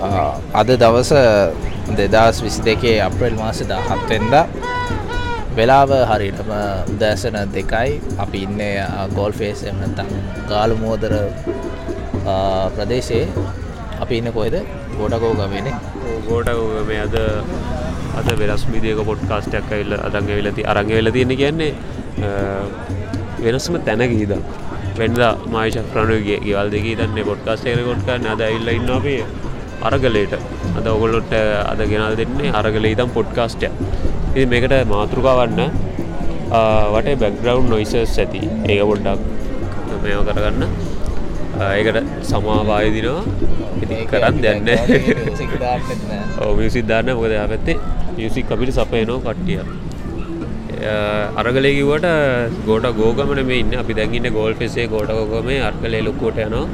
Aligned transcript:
අද 0.00 0.68
දවස 0.82 1.12
දෙදස් 1.98 2.36
විසි 2.44 2.60
දෙකේ 2.64 2.96
අප්‍රල් 3.06 3.34
මාස 3.40 3.60
දහත්වෙන්ද 3.70 4.34
වෙලාව 5.56 5.90
හරිටම 6.10 6.50
උදෑසන 6.92 7.36
දෙකයි. 7.56 7.90
අපි 8.24 8.38
ඉන්න 8.46 8.60
ගෝල් 9.16 9.32
ෆේස් 9.40 9.60
එමනතං 9.70 10.08
ගාලු 10.50 10.76
මෝදර 10.84 11.12
ප්‍රදේශයේ. 12.76 13.26
අපි 14.02 14.14
ඉන්න 14.20 14.32
කොහෙද? 14.32 14.56
ගොඩකෝ 14.98 15.32
ගමනේ 15.40 15.74
ගෝට 16.28 16.48
මේ 16.88 17.02
අද 17.04 17.16
අද 18.20 18.28
වෙනස් 18.40 18.64
විදික 18.72 19.04
පොඩ්කාස්ටයක් 19.10 19.70
ඇල්ල 19.76 19.92
අදංග 20.08 20.32
වෙලති 20.38 20.62
අරංග 20.72 20.90
වෙල 20.96 21.12
තියෙන 21.16 21.36
කියන්නේ 21.42 21.72
වෙනස්ම 23.44 23.76
තැන 23.86 24.02
ගීද 24.14 24.32
වෙන්ද 24.98 25.20
මායිශ 25.54 25.78
ප්‍රණුගේ 25.92 26.40
ගෙවල් 26.46 26.72
දෙක 26.74 26.88
දන්න 27.00 27.30
පොඩ්කාස්ටේර 27.30 27.84
කොට්ක 27.90 28.10
අද 28.34 28.42
ඉල්ල 28.48 28.68
ඉන්න 28.78 28.90
අපේ. 28.98 29.22
අරගලේට 29.88 30.34
අද 30.78 30.86
ඔගොල්ලොට 30.94 31.32
අද 31.72 31.80
ගෙනල් 31.92 32.14
දෙන්නේ 32.20 32.52
අරගල 32.60 32.84
ඉතම් 32.94 33.10
පොඩ්කාස්ටය 33.16 33.68
ඉ 34.40 34.46
මේකට 34.52 34.74
මාතෘකාවන්න 34.92 35.60
වට 36.94 37.18
බැක්ග්‍රවන්් 37.22 37.66
නොයිසස් 37.72 37.94
ඇති. 38.22 38.40
ඒක 38.70 38.82
පොඩ්ඩක් 38.90 39.20
මේව 40.04 40.20
කරගන්න. 40.28 40.62
ඒකට 41.68 41.98
සමාවායදිනවා 42.30 43.22
ඉති 43.84 43.96
කරන්න 44.10 44.36
දැන්න. 44.44 44.68
මියසිද්ධාන්න 46.58 47.10
මොකද 47.18 47.34
පැත්තේ 47.52 47.78
මියසික් 48.16 48.52
අපිට 48.56 48.74
සපයනෝ 48.78 49.18
කට්ටිය. 49.26 49.60
අරගලයකිවට 51.40 52.06
ගෝට 52.68 52.86
ගෝගමන 53.00 53.42
මේ 53.48 53.60
ඉන්න. 53.62 53.72
අපි 53.82 53.92
දැගන්න 53.98 54.28
ගෝල් 54.38 54.54
පෙසේ 54.60 54.86
ගෝටකෝම 54.94 55.50
අර්ගලේ 55.70 56.02
ලොක්කෝට 56.08 56.38
යනවා. 56.46 56.66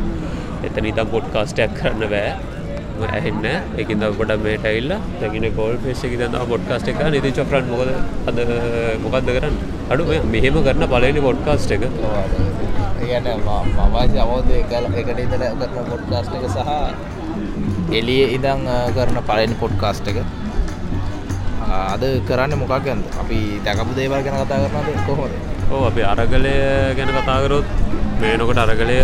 එතන 0.66 0.86
ඉතම් 0.92 1.08
පොඩ්කාස්ටයක් 1.14 1.72
කරන්න 1.78 2.04
බෑ 2.12 2.30
ඇහෙන්න. 3.08 3.46
එකින් 3.82 4.04
කොට 4.18 4.32
මේට 4.44 4.66
ඉල්ල 4.78 4.92
දැගෙන 5.20 5.46
කෝල් 5.58 5.74
පෙස්සෙක 5.84 6.14
දන්න 6.20 6.46
පොඩ්කාස්ට 6.52 6.88
එක. 6.92 7.02
නිති 7.14 7.32
චොෆරන් 7.38 7.68
මොකද 7.72 7.90
අද 8.30 8.38
මොකක්ද 9.04 9.30
කරන්න? 9.36 9.56
අඩු 9.92 10.02
මෙහෙම 10.34 10.56
කරන්න 10.66 10.88
පලනි 10.94 11.20
පොඩ්කාස්ට 11.28 11.76
එක. 11.76 11.84
කියන්න 13.00 13.28
මවාසි 13.76 14.18
අවෝදය 14.24 14.64
කල 14.72 14.88
එකට 15.02 15.20
ඉතල 15.26 15.44
කරන 15.60 15.86
පොඩ්කාස්ට 15.92 16.32
එක 16.38 16.48
සහ 16.54 16.70
එලිය 18.00 18.24
ඉදං 18.38 18.66
කරන 18.96 19.18
පලනි 19.30 19.56
පොඩ්කාස්ට 19.62 20.12
එක. 20.12 20.18
අද 21.76 22.02
කරන්න 22.28 22.52
මොකක්ගන්ද 22.62 23.04
අපි 23.22 23.38
දැකපු 23.66 23.92
දේවල් 23.98 24.20
ගැන 24.24 24.36
කතා 24.42 24.58
කරනද 24.64 25.00
කොහොද 25.08 25.32
ඕ 25.74 25.82
අපි 25.88 26.02
අරගලය 26.12 26.54
ගැන 26.98 27.10
කතාකරොත් 27.16 27.66
මේනකොට 28.20 28.60
අරගලය 28.64 28.98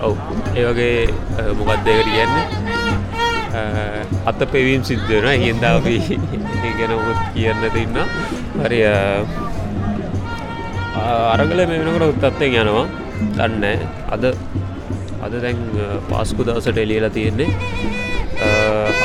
ඔව්. 0.00 0.16
ඒවගේ 0.54 1.08
මොකක්දයකට 1.58 2.08
කියන්නේ? 2.08 2.44
අත 4.26 4.40
පෙවීම් 4.52 4.82
සිද්ධන 4.84 5.28
හින්ද 5.42 5.64
අපි 5.64 5.96
ගැන 6.78 6.92
ඔොත් 6.96 7.20
කියන්න 7.34 7.62
තින්න. 7.74 7.96
හරි 8.64 8.80
අරගල 11.32 11.62
මෙනකට 11.66 12.06
උත්තත්තෙන් 12.08 12.58
යනවා. 12.62 12.86
දන්න 13.36 13.64
අද 14.10 14.24
අද 15.24 15.32
දැන් 15.42 15.58
පාස්කු 16.10 16.46
දවසට 16.46 16.78
එලියලා 16.78 17.10
තියෙන්නේ. 17.10 17.48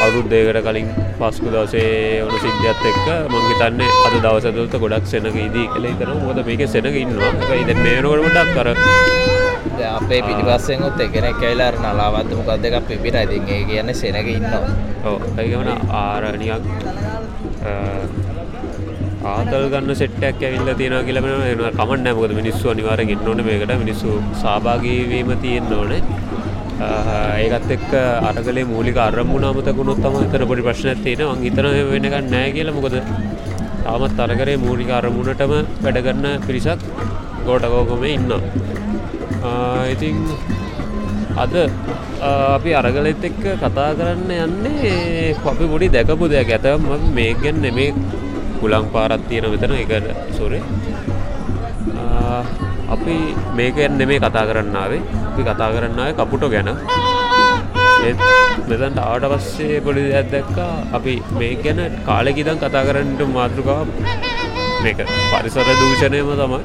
අවුරුද්දේකට 0.06 0.62
කලින් 0.68 0.90
පස්කු 1.20 1.52
දවසේ 1.54 2.24
ඕන 2.24 2.36
සිද්ධියත් 2.40 2.86
එක්ක 2.92 3.08
මංහිතන්නේ 3.34 3.92
අද 4.08 4.20
දවසතුත 4.26 4.82
ගොඩක් 4.84 5.08
සෙනක 5.14 5.40
ඉදී 5.48 5.68
කළ 5.74 5.88
තන 6.02 6.26
මොද 6.26 6.44
මේක 6.50 6.68
සෙනක 6.70 7.02
ඉන්නවා. 7.04 7.32
ඉද 7.62 7.74
මේනකොටමටක් 7.84 9.35
කර 9.74 9.86
අපේ 9.98 10.22
පිටිපස්සෙන්ුත් 10.28 11.00
එකන 11.06 11.28
කැයිලාර 11.42 11.76
නලාවත්ත 11.84 12.32
මොකක් 12.40 12.52
දෙක 12.66 12.76
පිපිට 12.90 13.18
ඉතින්ගේ 13.26 13.62
කියන්න 13.70 13.90
සෙනක 14.02 14.30
ඉන්නවා. 14.36 14.64
ඕ 15.10 15.18
ඒගමන 15.42 15.70
ආරණයක් 16.02 16.64
ආතල් 19.34 19.66
ගන්න 19.74 19.92
සෙට්ටක් 20.02 20.44
ඇවිල්ල 20.48 20.72
තියෙන 20.82 20.98
කියලම 21.08 21.28
කමන්න 21.80 22.08
මොකද 22.18 22.34
මිනිස්සු 22.42 22.66
අනිවාර 22.74 23.00
ගෙන්න්නවන 23.12 23.42
මේකට. 23.50 23.74
මිනිස්සු 23.84 24.10
සභාගීවීම 24.42 25.32
තියෙන් 25.44 25.74
ඕනේ. 25.80 26.02
ඒකත් 27.44 27.72
එක් 27.78 27.88
අරගලේ 28.30 28.66
මූලික 28.74 28.98
අරමුණ 29.08 29.48
අමතකුණොත් 29.50 30.02
තම 30.06 30.18
තන 30.34 30.48
පොඩි 30.52 30.68
ප්‍රශ්න 30.68 31.04
තියෙන 31.06 31.44
හිතන 31.46 31.68
වෙනක 31.94 32.16
නෑ 32.34 32.50
කියල. 32.58 32.72
මොකද 32.78 32.98
තාමත් 33.86 34.20
අරකරේ 34.26 34.58
මූලික 34.66 34.92
අරමුණටම 35.00 35.54
වැඩගන්න 35.86 36.28
පිරිසක්. 36.48 36.82
ගෝටකෝකොම 37.48 38.04
ඉන්න 38.16 38.32
ඉතින් 39.94 40.18
අද 41.44 41.56
අපි 42.56 42.70
අරගලෙත් 42.80 43.26
එක්ක 43.30 43.44
කතා 43.64 43.90
කරන්න 44.00 44.32
යන්නේ 44.46 45.36
අපි 45.52 45.66
පොඩි 45.72 45.88
දැකපු 45.96 46.26
දෙයක්. 46.34 46.52
ඇතම 46.58 46.86
මේකෙන් 47.18 47.58
නෙමේ 47.66 47.94
කුලං 48.60 48.86
පාරත් 48.94 49.22
තියෙන 49.30 49.50
මෙතන 49.54 49.74
එක 49.84 49.94
සොරේ 50.38 50.64
අපි 52.96 53.16
මේක 53.58 53.78
නෙමේ 54.00 54.20
කතා 54.26 54.46
කරන්නාවේ 54.50 55.02
අපි 55.30 55.42
කතා 55.50 55.70
කරන්නාව 55.76 56.16
කපුටෝ 56.20 56.50
ගැන. 56.54 56.70
මෙතන්ට 58.70 59.00
ආට 59.06 59.26
පස්සේ 59.32 59.82
පොඩි 59.86 60.02
දෙයක් 60.14 60.28
දැක්කා. 60.34 60.74
අපි 60.98 61.14
මේ 61.40 61.54
ගැන 61.64 61.80
කාලෙකිදන් 62.08 62.58
කතා 62.64 62.84
කරන්නට 62.88 63.22
මාතෘකාව 63.38 63.88
මේක. 64.84 65.00
පරිසර 65.32 65.68
දූෂණයම 65.82 66.30
තමයි. 66.42 66.62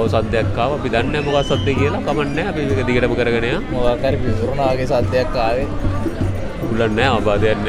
ඔව 0.00 0.06
සද්‍යයක්කාව 0.14 0.70
අපි 0.78 0.88
දන්න 0.94 1.16
මොකක් 1.26 1.38
සද්‍ය 1.50 1.72
කියලා. 1.80 2.02
කමන්න 2.08 2.38
අපි 2.50 2.60
එක 2.74 2.80
දිගටම 2.88 3.14
කරගෙනය 3.20 3.50
මොකර 3.72 4.14
පිසුරුණාගේ 4.24 4.88
සද්‍යයක් 4.92 5.38
ආවේ. 5.46 5.68
උලන්න 6.70 7.00
අබාධයන්න 7.06 7.66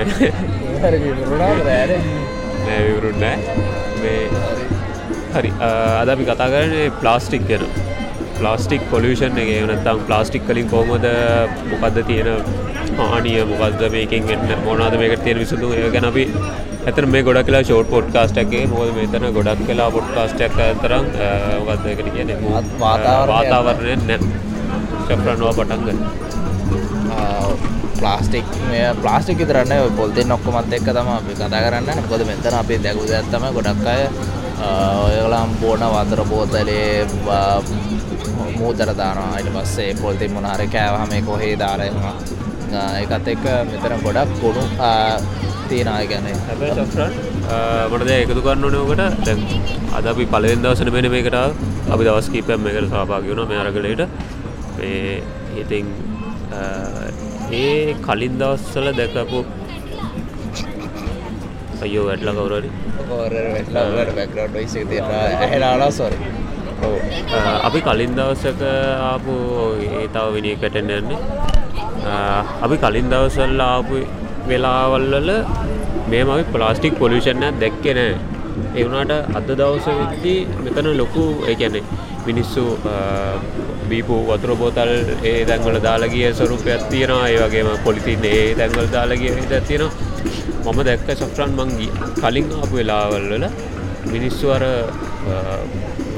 නෑවිවරුන්නෑ 2.66 3.38
මේ 4.02 4.24
හරි. 5.36 5.52
අද 6.02 6.10
අපි 6.16 6.24
කතා 6.30 6.50
කරන්නේ 6.54 6.88
ප්ලාස්ටික් 7.02 7.44
ගැන. 7.52 7.64
ප්ලාස්ටික් 8.40 8.82
පොලිෂන් 8.94 9.40
එක. 9.44 9.50
නත්තම් 9.70 10.00
ප්ලාස්ටික් 10.10 10.44
කලින් 10.50 10.68
කොහොමද 10.74 11.06
මොකක්ද 11.72 11.98
තියෙන 12.10 12.30
හානිය 12.98 13.40
මොකක්ද 13.52 13.82
මේකින් 13.96 14.24
එන්න 14.36 14.52
මොනාද 14.66 14.96
මේක 15.02 15.14
තියෙන 15.26 15.38
විසුදු 15.44 15.68
ඒ 15.80 15.90
ගැන 15.96 16.08
අපි 16.12 16.24
ඇතන 16.82 17.08
මේ 17.14 17.24
ගොඩක් 17.24 17.46
කියලා 17.48 17.64
ෂෝට් 17.64 17.90
පොඩ්කාස්ට්ගේ 17.94 18.64
මොද 18.72 18.90
මෙතන 18.96 19.26
ගොඩක් 19.36 19.60
කලා 19.68 19.90
පොඩ්කාස්ටක් 19.96 20.58
තරම් 20.82 21.06
මොකක්දකට 21.68 22.10
කියන 22.16 22.30
වාතාවරණය 22.82 23.96
නැ 24.08 24.20
ශප්‍රන්වා 25.06 25.54
පටන්ග 25.60 26.00
ප්ලාස්ටික් 28.00 28.48
මේ 28.70 28.88
ප්ලාස්ටික් 29.02 29.44
තරන්න 29.50 29.94
පොල්තෙන් 30.00 30.28
නොක්කොමත් 30.34 30.74
එක්ක 30.78 30.90
තම 30.98 31.12
අපි 31.18 31.36
කතා 31.40 31.62
කරන්න 31.66 32.02
කොද 32.10 32.26
මෙතන 32.30 32.58
අපි 32.62 32.80
දැකු 32.86 33.06
ඇත්තම 33.12 33.46
ගොඩක් 33.58 33.86
අය 33.94 34.02
ඔයගලම් 35.06 35.54
බෝන 35.62 35.86
වතර 35.94 36.22
බෝතලේ 36.32 37.06
මූදර 38.58 38.90
දානවා. 38.98 39.30
අයිට 39.36 39.54
පස්සේ 39.54 39.94
පොල්තින් 40.02 40.34
මොනාර 40.34 40.62
කෑවහ 40.74 41.06
මේ 41.14 41.22
කොහේ 41.30 41.54
දාරයවා 41.62 42.16
එකත් 43.04 43.32
එක්ක 43.36 43.46
මෙතන 43.72 44.04
ගොඩක් 44.04 44.36
කුණු 45.72 45.84
තියෙනය 45.86 46.08
ගැන. 46.12 46.26
මටද 47.92 48.12
එකතු 48.16 48.42
කරන්න 48.46 48.74
නෝකට 48.76 49.02
දැන් 49.26 49.40
අද 49.98 50.06
අපි 50.12 50.26
පලවෙන් 50.34 50.60
දවසන 50.64 50.90
මෙන 50.96 51.08
මේකට 51.16 51.38
අපි 51.94 52.04
දවස් 52.08 52.28
කීපයම් 52.34 52.62
මේකට 52.66 52.88
සභාගයුණ 52.94 53.42
මේ 53.52 53.60
අරගලට 53.64 54.04
මේ 54.78 55.22
ඉතින් 55.64 55.86
ඒ 57.62 57.96
කලින් 58.08 58.34
දවස්සල 58.42 58.88
දැකපු 59.00 59.40
අයෝ 61.86 62.06
ඇහලාලා 65.46 65.92
සොර 66.00 66.14
අපි 67.68 67.80
කලින් 67.88 68.12
දවසක 68.20 68.62
ආපු 69.12 69.34
ඒ 69.92 70.08
තව 70.16 70.26
විනි 70.36 70.52
කැටෙන් 70.64 70.92
යන්නේ. 70.98 71.20
අපි 72.66 72.76
කලින් 72.84 73.08
දවසල්ල 73.14 73.62
ආපු 73.68 73.96
වෙලාවල්වල 74.50 75.32
මේ 76.12 76.24
මයි 76.30 76.44
ප්ලාස්ටික් 76.54 76.94
පොලිෂන්න 77.02 77.60
දැක්කෙන 77.64 78.00
එවුණට 78.82 79.36
අද 79.38 79.50
දවස 79.60 79.88
වෙද්දී 80.00 80.40
මෙතන 80.66 80.90
ලොකු 81.02 81.26
ඒකැනෙ 81.52 81.82
මිනිස්සු 82.28 82.64
බීපු 83.90 84.16
වතුර 84.30 84.52
බෝතල් 84.62 84.92
ඒ 85.32 85.38
දැන්වල 85.50 85.78
දාලගිය 85.88 86.28
ස්වරූපයක් 86.40 86.84
තියෙනවා. 86.92 87.28
ඒ 87.34 87.40
වගේම 87.44 87.70
පොලිතින් 87.86 88.26
ඒ 88.32 88.44
දැන්වල් 88.60 88.88
දාලගිය 88.96 89.34
හිද 89.40 89.54
තියෙනවා. 89.70 90.74
මම 90.74 90.80
දැක්ක 90.90 91.10
සෆ්‍රන් 91.20 91.52
මංගී 91.60 91.92
කලින් 92.22 92.48
ආපු 92.60 92.74
වෙලාවල්වල 92.80 93.46
මිනිස්සු 94.14 94.54
අර 94.58 94.64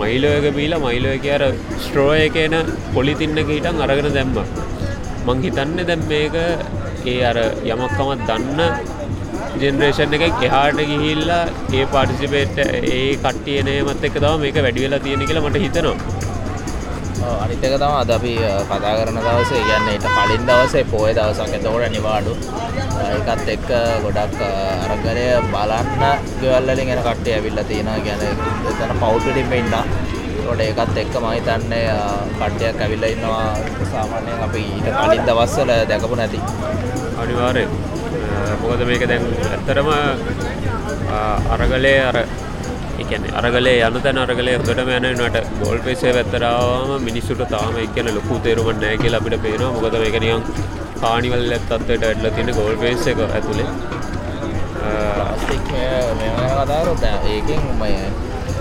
මයිලෝයක 0.02 0.48
බීලා 0.58 0.84
මයිලෝය 0.86 1.32
අර 1.38 1.44
ස්ට්‍රෝය 1.86 2.20
එකන 2.28 2.56
පොලිතින්නක 2.96 3.50
හිටන් 3.56 3.84
අරගෙන 3.88 4.10
දැම්ම. 4.18 4.38
මං 5.28 5.44
හිතන්න 5.46 5.78
දැම් 5.90 6.02
මේක 6.12 6.36
ඒ 7.06 7.18
අර 7.30 7.38
යමක්කමත් 7.74 8.26
දන්න 8.30 8.60
ජෙනරේෂන් 9.62 10.14
එක 10.18 10.24
එහාට 10.48 10.80
ගිහිල්ලා 10.92 11.42
ඒ 11.74 11.86
පාටිසිපේට් 11.94 12.58
ඒ 12.66 13.02
කට්ටියනයමත් 13.24 14.04
එක 14.10 14.16
තම 14.20 14.38
මේක 14.44 14.58
වැඩිවෙලා 14.66 15.04
තියෙන 15.06 15.26
කියලා 15.30 15.46
මට 15.48 15.64
හිතනවා. 15.66 15.96
අනිතක 17.44 17.64
තම 17.74 17.94
අද 18.02 18.10
අපි 18.16 18.34
අ, 18.44 18.54
කතා 18.70 18.94
කරන 19.00 19.18
දවසේ 19.26 19.62
කියන්න 19.68 19.90
ඊට 19.92 20.08
කලින් 20.16 20.44
දවසේ 20.50 20.84
පෝය 20.92 21.12
දවසක්. 21.18 21.54
එතකොට 21.58 21.86
නිවාඩු. 21.96 22.34
අ, 22.96 23.04
ඒකත් 23.12 23.48
එක්ක 23.56 23.70
ගොඩක් 24.06 24.40
අ, 24.44 24.50
අරගලය 24.86 25.28
බලන්න 25.54 26.04
ගෙවල්ලින් 26.42 26.90
එන 26.90 27.02
කට්ටේ 27.08 27.36
ඇවිල්ලා 27.38 27.68
තියෙනවා. 27.70 28.00
ගැන 28.06 28.22
එතන 28.72 28.94
පෞට්ටිම 29.04 29.54
ඉන්න 29.60 29.72
ොට 30.52 30.62
ඒකත් 30.66 30.98
එක්ක 30.98 31.16
මහිතන්නේ 31.26 31.84
අ, 31.92 32.00
කට්ටයක් 32.40 32.82
ඇවිල්ල 32.84 33.06
ඉන්නවා. 33.10 33.48
සාමාන්‍යයෙන් 33.92 34.44
අපි 34.48 34.62
ඊට 34.70 34.88
කලින් 35.00 35.26
දවස්සල 35.28 35.72
දැකපු 35.90 36.16
නැති. 36.16 36.40
අනිවාරය 37.22 37.66
මොකද 38.64 38.82
මේක 38.90 39.04
දැන් 39.12 39.24
ඇත්තරම 39.52 39.90
අරගලේ 41.54 41.98
අර 42.10 42.18
එකන 43.02 43.24
අරගලේ 43.40 43.76
යන 43.88 43.98
තැන 44.06 44.18
අරගලේ 44.24 44.56
හොටම 44.60 44.90
යනට 44.98 45.38
ගොල් 45.62 45.80
පේසේ 45.86 46.14
වැත්තරාවම 46.18 46.92
මිනිස්සුට 47.08 47.44
තාම 47.54 47.78
එකන 47.86 48.10
ලොකු 48.18 48.40
තේරුමන් 48.46 48.80
නෑ 48.84 48.98
කියලා 48.98 49.22
අපිට 49.24 49.42
පේනවා. 49.46 49.72
මොකද 49.78 49.96
මේක 50.04 50.18
නිකන් 50.20 50.42
කානිවල් 51.02 51.52
ඇත්තත්වයට 51.58 52.04
ඇඩල 52.10 52.30
තියෙන 52.36 52.52
ගොල් 52.60 52.76
පේස් 52.84 53.08
එක 53.08 53.20
ඇතුළේ 53.28 53.70
ස්ටික් 55.42 55.68
මෙම 56.20 56.36
කතාරොත් 56.60 57.04
ඒකින් 57.26 57.62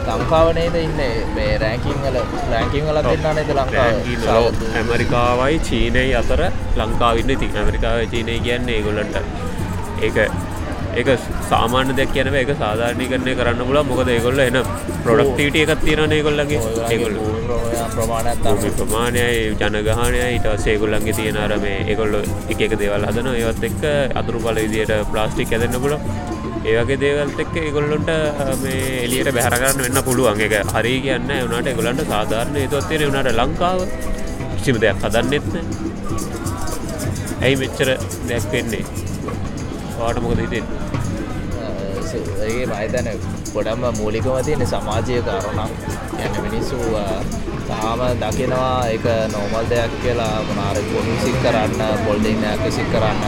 මය 0.03 0.13
ලංකාවනේද 0.13 0.77
ඉන්න? 0.77 1.03
මේ 1.35 1.59
රෑකින් 1.59 1.99
වල 2.05 2.17
රෑකින් 2.53 2.87
වලත් 2.87 3.13
දෙන්න 3.15 3.37
නේද 3.37 3.53
ලංකාව? 3.53 4.63
ඇමරිකාවයි 4.75 5.59
චීනයි 5.61 6.07
අතර 6.15 6.43
ලංකාවින්න 6.77 7.31
ඉතින් 7.31 7.57
ඇමරිකාව 7.57 8.07
චීනය 8.11 8.39
කියන්නේ 8.41 8.79
ඒගොල්ලන්ට 8.79 9.17
ඒක 10.03 10.19
ඒක 10.95 11.09
සාමාන්‍ය 11.51 11.95
දෙයක් 11.95 12.13
කියනව 12.13 12.35
එක 12.35 12.51
සාධාරණය 12.55 13.07
කරණය 13.09 13.35
කරන්න 13.39 13.65
පුල 13.69 13.81
මොකද 13.85 14.09
ඒගොල්ල 14.09 14.41
එන 14.41 14.59
ප්‍රොඩක්ටීට 15.05 15.57
එකත් 15.65 15.85
තියෙන 15.85 16.13
ඒගොල්ලගේ 16.13 16.61
ඒගොල්ල 16.89 17.17
ප්‍රමාණත් 17.95 18.45
භූමි 18.45 18.71
ප්‍රමාණයයි 18.77 19.57
ජනගහනය 19.61 20.21
ඊට 20.27 20.49
සේගොල්ලන්ගේ 20.59 21.17
තියෙන 21.19 21.39
අර 21.39 21.57
මේ 21.65 21.81
ඒගොල්ල 21.87 22.21
එක 22.49 22.61
එක 22.69 22.77
දේවල් 22.77 23.09
හදන 23.09 23.33
ඒවත් 23.35 23.67
එක්ක 23.71 23.89
අතුරු 24.15 24.45
පල 24.47 24.63
විදියට 24.67 24.95
ප්ලාස්ටික් 25.13 25.53
ඇදන්න 25.53 25.81
පුල 25.81 25.97
ඒවගේ 26.71 26.99
දේවල්ත 27.03 27.39
එක්ක 27.45 27.55
ඒගොල්ලොන්ට 27.61 28.11
මේ 28.63 28.83
එලියට 29.05 29.31
බැහරගන්න 29.37 29.83
වෙන්න 29.85 30.03
පුළුවන්. 30.09 30.41
එක 30.47 30.55
හරි 30.75 30.95
කියන්න 31.07 31.31
වනට 31.51 31.73
එගොලන්ට 31.75 32.03
සාධාරණ 32.13 32.59
ඒතුවත් 32.63 32.89
තියෙන 32.89 33.11
වනට 33.11 33.35
ලංකාව 33.41 33.81
කිසිම 34.57 34.77
දෙයක් 34.85 34.99
හදන්නෙත්න 35.05 35.55
ඇයි 37.43 37.57
මෙච්චර 37.63 37.89
දෙයක් 38.29 38.47
වෙන්නේ? 38.53 38.85
වාට 39.99 40.23
මොකද 40.25 40.39
හිතෙන් 40.45 40.67
ඒ 42.47 42.67
මහිතන 42.71 43.09
ගොඩම්ම 43.55 43.85
මූලිකම 43.99 44.37
තියෙන 44.45 44.67
සමාජය 44.67 45.21
කාරණම් 45.23 45.71
යන්න 46.19 46.37
මිනිස්සු 46.45 46.79
තාම 47.69 48.01
දකිනවා 48.21 48.89
එක 48.89 49.05
නෝමල් 49.33 49.67
දෙයක් 49.71 49.93
කියලා. 50.03 50.37
මනාර 50.49 50.77
ගොනු 50.91 51.15
සික් 51.25 51.37
කරන්න 51.45 51.81
පොල්ඩිනයක් 52.05 52.63
සික් 52.71 52.89
කරන්න 52.93 53.23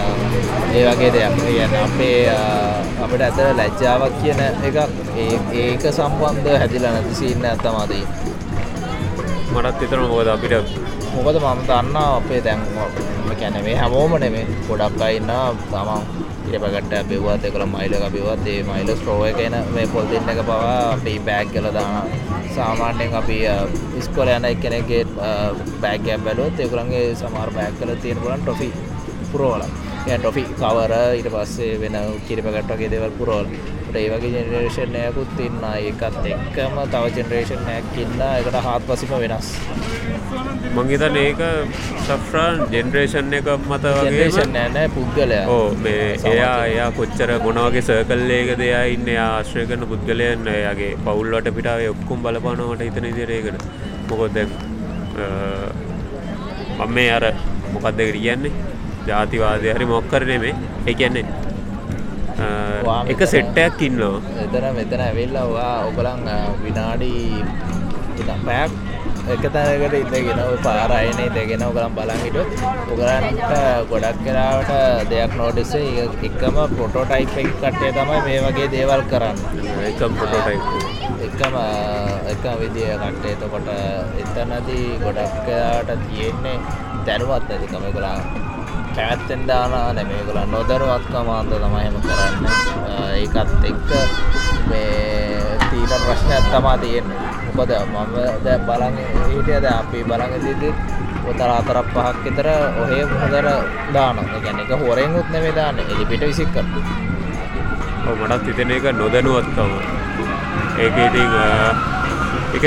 ඒ 0.74 0.82
වගේ 0.88 1.10
දෙයක්. 1.10 1.34
යන්න 1.54 1.76
අපේ 1.84 2.18
අපිට 3.04 3.22
ඇතර 3.22 3.46
ලැජ්ජාවක් 3.56 4.14
කියන 4.22 4.40
එක 4.68 4.76
ඒ- 5.16 5.40
ඒක 5.54 5.82
සම්බන්ධ 5.92 6.50
හැදිලා 6.60 6.92
නැති 6.92 7.14
සින්න 7.14 7.44
ඇත්තමදී 7.44 8.04
මටත් 9.54 9.80
විතර 9.80 9.98
මොකද 10.02 10.28
අපිට. 10.28 10.68
මොකද 11.14 11.36
මම 11.38 11.60
දන්න 11.68 11.96
අපේ 11.96 12.40
දැන් 12.40 12.60
කැන 13.40 13.56
මේ 13.64 13.76
හැමෝම 13.76 14.12
නෙමේ 14.18 14.46
ගොඩක් 14.68 15.00
අයින්න 15.02 15.30
තමන් 15.70 16.02
ඉරපගට 16.54 16.94
බෙවත් 17.06 17.44
එකළ 17.44 17.66
මයිලක 17.68 18.04
බිවත් 18.10 18.46
ඒ 18.46 18.62
මයිල 18.64 18.90
ස්ට්‍රෝව 18.92 19.22
එකන 19.24 19.56
මේ 19.74 19.86
පොල් 19.88 20.06
දෙන්න 20.06 20.28
එක 20.28 20.40
පවා 20.42 20.74
අපි 20.88 21.14
බෑග් 21.22 21.50
කල 21.50 21.68
දාන 21.70 22.12
සාමාන්‍යයෙන් 22.50 23.14
අපි 23.14 23.38
ඉස්කොල 23.98 24.30
යන 24.30 24.46
එක්කෙනගේ 24.46 25.02
බෑග්ගයක් 25.80 26.26
බැලුවත් 26.26 26.60
ඒකරන්ගේ 26.60 27.06
සමාර 27.16 27.50
බෑග් 27.52 27.80
කල 27.80 27.94
තියෙන 27.98 28.22
පුලන් 28.22 28.42
ටොෆි 28.42 28.70
පුරෝල 29.30 29.64
ටොෆි 30.04 30.44
කවර 30.54 30.92
ඊට 31.12 31.30
පස්සේ 31.30 31.80
වෙන 31.80 31.96
කිරිපගට 32.26 32.70
වගේ 32.70 32.90
දෙවල් 32.90 33.16
පුරෝල් 33.94 34.02
ඒ 34.02 34.08
වගේ 34.12 34.30
ජෙනරේෂණයකුත් 34.36 35.30
තින්න 35.38 35.62
ඒකත් 35.70 36.26
එක්කම 36.26 36.76
තව 36.92 37.04
ජෙනරේෂණයක් 37.16 37.96
ඉන්න. 38.02 38.20
එකට 38.38 38.56
හත් 38.66 38.82
පසිම 38.88 39.12
වෙනස් 39.22 39.48
මංගේතන 40.76 41.16
ඒක 41.22 41.42
සෆ්‍රාන් 42.06 42.62
ජෙනරේෂන් 42.74 43.32
එක 43.38 43.48
මත 43.54 43.94
වගේ 43.96 44.10
ජෙනරේෂන් 44.10 44.52
නෑ 44.56 44.88
පුද්ගලයා. 44.96 45.46
ඕ 45.48 45.66
මේ. 45.86 46.18
එයා 46.32 46.66
එයා 46.66 46.90
කොච්චර 46.98 47.34
මොනවගේ 47.46 47.86
සර්කල්ලේක 47.88 48.52
දෙයා 48.62 48.84
ඉන්න 48.96 49.08
ආශ්‍රය 49.28 49.66
කරන 49.70 49.86
පුද්ගලයන් 49.92 50.52
එයාගේ 50.56 50.92
පවුල්ලට 51.06 51.50
පිටාවේ 51.58 51.90
ඔක්කුම් 51.94 52.22
බලපානවට 52.26 52.86
හිතන 52.88 53.10
ඉදිරේකට 53.12 53.64
මොකොත් 54.10 54.34
දැන් 54.34 54.50
මම 56.78 56.94
මේ 56.94 57.10
අර 57.16 57.24
මොකක්ද 57.72 58.00
කියන්නේ? 58.12 58.54
ජාතිවාදය 59.08 59.74
හරි 59.76 59.86
මොක්කරනේ 59.94 60.38
මේ 60.44 60.54
ඒ 60.90 60.94
කියන්නේ 61.00 61.24
එක 63.08 63.20
සෙට්ටයක් 63.26 63.80
ඉන්නවා. 63.80 64.18
එතන 64.44 64.66
මෙතන 64.76 65.00
ඇවිල්ලා 65.00 65.44
ඔයා 65.46 65.76
ඔගලන් 65.88 66.28
අ, 66.28 66.36
විනාඩි 66.62 67.12
පැයක් 68.44 68.72
එක 69.26 69.44
තැනකට 69.48 69.94
ඉඳගෙන 69.96 70.40
ඔය 70.42 70.56
පාර 70.62 70.90
අයනේ 70.92 71.26
ඉඳගෙන 71.28 71.62
ඔගලන් 71.64 71.94
බලන් 71.96 72.20
හිටියොත් 72.24 72.50
ඔගලන්ට 72.92 73.52
ගොඩක් 73.90 74.20
වෙලාවට 74.26 74.72
දෙයක් 75.10 75.32
නෝටිස් 75.38 75.72
එකම 75.74 76.58
ප්‍රොටෝටයිප් 76.74 77.32
එක 77.36 77.48
කට්ටිය 77.54 77.92
තමයි 77.92 78.18
මේ 78.26 78.40
වගේ 78.46 78.68
දේවල් 78.70 79.02
කරන්නේ. 79.10 79.88
එකම් 79.88 80.12
පොටෝටයිප් 80.20 80.62
එකම 81.26 81.54
එක 82.32 82.44
විදිය 82.60 82.90
කට්ට 82.94 83.30
එතකොට 83.34 83.68
එතනදී 84.22 84.98
ගොඩක් 85.00 85.46
වෙලාවට 85.46 86.04
තියෙන්නේ 86.06 86.58
දැනුවත් 87.06 87.48
ඇතිකම 87.50 87.86
ගොලා 87.92 88.18
පැත්තෙන් 88.96 89.46
දානා 89.48 89.92
නෙමේ 89.92 90.22
ගොලා 90.26 90.46
නොදරුවත්කම 90.46 91.28
අන්ද 91.38 91.52
තමයි 91.54 91.80
එහෙම 91.82 91.96
කරන්න. 92.06 92.44
ඒකත් 93.14 93.64
එක්ක 93.70 93.90
මේ 94.68 95.58
තීන 95.70 95.92
ප්‍රශ්නයක් 96.04 96.44
තමා 96.52 96.76
තියෙන්නේ. 96.78 97.18
මොකද 97.56 97.70
මම 97.92 98.14
දැන් 98.44 98.60
බලන් 98.68 98.96
හිටියද 99.30 99.66
අපි 99.72 100.04
බලන් 100.04 100.32
ඉඳිද්දිත් 100.38 100.76
ඔතර 101.30 101.50
හතරක් 101.56 101.86
පහක් 101.94 102.16
විතර 102.24 102.48
ඔහේ 102.82 103.02
හොදර 103.22 103.46
දානවා. 103.94 104.26
ඒ 104.34 104.40
කියන්නේ 104.44 104.64
එක 104.66 104.72
හොරෙන්ුත් 104.82 105.26
නෙමෙයි 105.30 105.54
දාන්නේ. 105.56 105.84
එලිපිට 105.92 106.22
විසික් 106.30 106.50
කරනවා 106.54 107.02
ඔව් 108.08 108.16
මටත් 108.22 108.46
හිතෙන 108.48 108.70
එක 108.70 108.84
නොදැනුවත්කම. 108.98 109.70
ඒක 110.78 110.96
ඉතින් 111.06 111.32
අ, 111.40 111.46
එක 112.56 112.64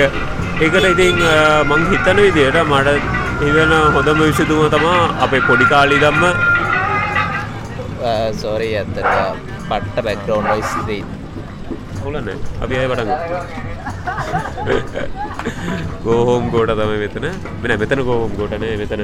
ඒකට 0.61 0.85
ඉතින් 0.93 1.17
අ, 1.23 1.63
මං 1.69 1.81
හිතන 1.91 2.17
විදියට 2.25 2.57
මට 2.63 3.16
හිතන 3.41 3.73
හොඳම 3.95 4.19
විසිතුම 4.27 4.59
තමා 4.73 5.01
අපේ 5.25 5.41
පොඩි 5.47 5.65
කාලි 5.71 5.97
දම්ම 6.03 6.23
සෝරී 8.41 8.73
ඇත්තට 8.79 9.09
පට්ට 9.69 9.97
බැක්ග්‍රවන්් 10.07 10.47
ොයිස් 10.53 10.71
දී 10.87 11.03
හොලන 12.03 12.29
අපි 12.63 12.73
අය 12.79 12.87
පටග 12.91 13.11
ගෝහෝම් 16.05 16.45
ගෝට 16.53 16.71
තම 16.79 16.93
මෙතන. 17.03 17.27
මෙන 17.61 17.73
මෙතන 17.83 18.01
ගෝහෝම් 18.09 18.33
ගෝටන 18.39 18.65
මෙතන 18.81 19.03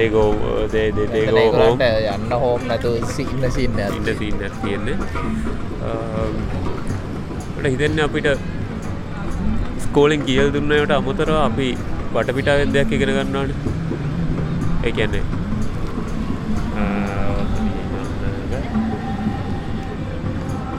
දේගෝ 0.00 0.28
දේගෝහෝම් 0.74 1.78
යන්න 2.14 2.36
හෝම් 2.44 2.60
නැතු 2.72 2.92
සින්න 3.14 3.42
සින්න 3.56 3.80
ඉන්න 3.86 4.08
සිීන්නක් 4.20 4.54
තියෙන්නේ. 4.64 4.96
හිතන්න 7.72 8.04
අපිට 8.08 8.28
ස්කෝලෙන් 9.86 10.22
කියල් 10.28 10.48
දුන්නයට 10.54 10.94
අමුතර 10.98 11.30
අපි 11.40 11.70
වටපිටාවෙන් 12.14 12.74
දෙයක් 12.74 12.92
ඉගෙන 12.96 13.12
ගන්නවාන 13.16 13.50
ඒ 14.84 14.92
කියන්නේ. 14.92 15.22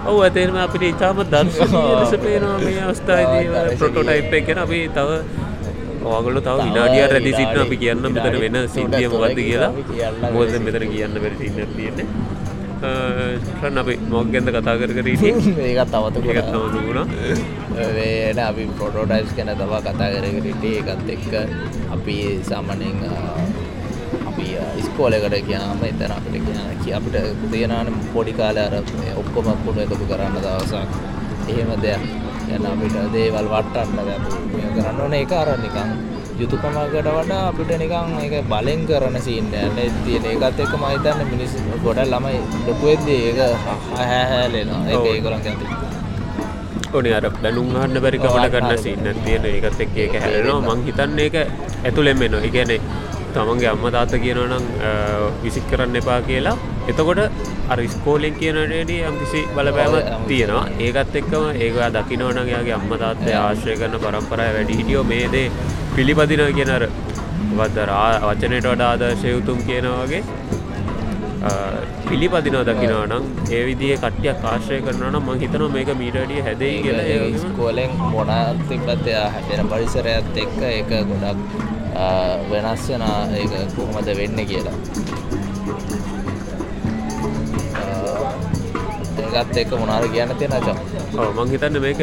ඔව 0.06 0.18
ඇතේරම 0.25 0.58
අපිට 0.66 0.86
ඉතාම 0.90 1.24
දර්ශනය 1.32 1.82
ලෙස 2.02 2.13
පේනවා 2.25 2.58
මේ 2.66 2.84
අවස්ථායිදී. 2.88 3.78
ප්‍රොටෝටයිප් 3.82 4.34
එක 4.40 4.46
ගැන 4.50 4.62
අපි 4.66 4.80
තව 4.98 5.10
ඔගල 6.18 6.38
තව 6.48 6.58
විනාඩිය 6.68 7.06
රැදි 7.13 7.32
සිටන 7.40 7.63
අපි 7.66 7.78
කියන්න 7.84 8.06
මෙතන 8.10 8.40
වෙන 8.44 8.58
සිද්ධිය 8.75 9.10
මොකක්ද 9.16 9.40
කියලා. 9.42 9.72
මොකද 10.34 10.56
මෙතන 10.68 10.88
කියන්න 10.94 11.20
බැරි 11.24 11.38
සින්න 11.44 11.75
තියෙන්නේ. 11.78 12.08
ටන් 12.84 13.78
අපි 13.82 13.94
මොක්ගෙන්ද 14.12 14.50
කතා 14.56 14.75
කර 14.80 14.92
කර 14.98 15.08
හිටියේ 15.10 15.68
ඒකත් 15.70 15.94
අවතු 16.00 16.20
ඒකත් 16.32 16.50
නමුදු 16.54 16.80
වුණා 16.88 17.06
වේන 17.75 18.39
අපි 18.39 18.70
පොටෝටයිස් 18.80 19.34
ගැන 19.36 19.51
තවා 19.58 19.82
කතා 19.82 20.10
කරගට 20.15 20.63
ඒකත් 20.65 21.10
එක්ක 21.10 21.34
අපි 21.92 22.15
සාමනෙන් 22.50 22.98
අපි 24.30 24.48
ඉස්කෝලකට 24.82 25.36
කියයාම 25.48 25.84
එතන 25.84 26.12
අපිට 26.12 26.46
කියන 26.46 26.62
කිය 26.84 26.94
අපිට 26.94 27.18
තියෙනන 27.51 27.94
පොඩි 28.13 28.34
කාල 28.34 28.58
අර 28.58 28.75
ඔක්කොම 29.15 29.48
පුුණ 29.63 29.84
එකතු 29.84 30.06
කරන්න 30.10 30.38
දවසක්. 30.38 30.89
එහෙම 31.50 31.72
දෙයක් 31.84 32.03
යන්න 32.50 32.65
අපිට 32.72 32.98
දේවල් 33.13 33.48
වට්ටන්න 33.53 34.06
දැ 34.08 34.18
කරන්න 34.75 35.01
ඕන 35.03 35.15
එක 35.20 35.34
අර 35.34 35.53
නිකං 35.63 35.94
යුතුකමකට 36.39 37.10
වඩා 37.10 37.42
අපිට 37.48 37.72
නිකං 37.84 38.20
එක 38.25 38.36
බලෙන් 38.51 38.86
කරන 38.89 39.18
සිීන්න 39.22 39.56
යන්න 39.62 40.03
තියෙන 40.06 40.30
ඒකත් 40.32 40.62
එක 40.65 40.75
මහිතන්න 40.84 41.25
මිනිස් 41.32 41.58
ගොඩ 41.86 42.03
ළමයි 42.06 42.44
ලොකුවෙද්දී 42.68 43.22
ඒක 43.30 43.42
හැහැලෙනවා 43.96 44.84
ඒ. 44.86 45.01
ඒකොළන් 45.10 45.42
ඇති 45.42 45.83
ඕනේ 47.00 47.15
අර 47.19 47.25
බැනුම් 47.43 47.71
හන්න 47.79 48.03
බැරිකමට 48.05 48.51
කරන්න 48.53 48.83
සින්න 48.85 49.23
තියෙන 49.25 49.50
ඒකත් 49.53 49.81
එක් 49.85 49.97
ඒක 50.03 50.19
හැලෙනවා 50.25 50.75
මං 50.75 50.85
හිතන්නේ 50.89 51.27
එක 51.29 51.35
ඇතුළෙන් 51.88 52.19
වෙන 52.23 52.38
එකනේ 52.50 52.79
තමන්ගේ 53.35 53.69
අම්ම 53.73 53.85
තාත්ත 53.95 54.13
කියනවනම් 54.23 54.65
විසික් 55.43 55.65
කරන්න 55.69 56.00
එපා 56.01 56.19
කියලා. 56.29 56.57
එතකොට 56.91 57.21
අර 57.73 57.79
ස්කෝලෙන් 57.93 58.35
කියනටඩිය 58.41 59.00
යම් 59.09 59.15
කිසි 59.21 59.41
බලපෑමක් 59.55 60.27
තියෙනවා. 60.29 60.65
ඒකත් 60.85 61.15
එක්කම 61.21 61.45
ඒවා 61.65 61.89
දකිනවනගේගේ 61.95 62.75
අම්ම 62.79 62.93
තාත්තය 63.03 63.31
ආශ්‍රය 63.43 63.77
කරන 63.81 63.97
පරම්පරය 64.03 64.50
වැඩි 64.57 64.79
හිටියෝ. 64.79 65.03
මේදේ 65.13 65.47
පිළිපදිනව 65.95 66.51
කියනර 66.59 66.85
වදරා 67.59 68.12
වචනයට 68.27 68.67
වඩා 68.71 68.91
ආදර්ශයුතුම් 68.93 69.59
කියනවගේ 69.69 70.23
පිළිපදිනව 72.07 72.62
දකිනවා 72.67 73.05
නම් 73.09 73.23
ඒ 73.55 73.62
විදිේ 73.67 73.97
කට්ටියක් 74.03 74.45
ආශ්‍රය 74.51 74.77
කරන 74.85 75.01
නම් 75.09 75.25
මං 75.27 75.39
හිතන 75.43 75.63
මේක 75.73 75.89
මීටඩිය 76.01 76.41
හැදයි 76.45 76.75
කියලා 76.85 77.07
ඒ 77.13 77.31
ස්කෝලෙන් 77.43 77.95
මොනත් 78.13 78.62
තිබත් 78.69 79.07
එයා 79.13 79.25
හැපෙන 79.33 79.71
පරිසරයත් 79.71 80.38
එක්ක 80.43 80.59
එක 80.69 80.93
ගොඩක් 81.09 81.39
වෙනස් 82.51 82.85
වෙන 82.91 83.03
ඒ 83.39 83.65
කොහොමද 83.75 84.12
වෙන්න 84.19 84.39
කියලා. 84.51 84.77
ඒකත් 89.33 89.59
එක්ක 89.63 89.73
මොනාර 89.81 90.07
කියන්න 90.15 90.33
තියෙන 90.39 90.55
චම් 90.67 90.79
මං 91.35 91.53
හිතන්න 91.55 91.81
මේක 91.88 92.01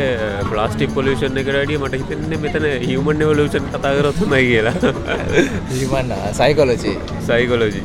ප්ලාස්ටික් 0.51 0.95
පොලිෂන් 0.99 1.41
එක 1.45 1.51
ඩිය 1.55 1.81
මට 1.81 2.03
හිතන්නේ 2.03 2.43
මෙතන 2.45 2.69
හිවමන් 2.85 3.25
එවලූෂන් 3.29 3.73
කතා 3.73 3.97
කරොත්තුමයි 4.01 4.45
කියලා. 4.51 4.77
හිමන්න 5.73 6.15
සයිකොලොචි 6.41 6.95
සයිකොලෝජි 7.31 7.83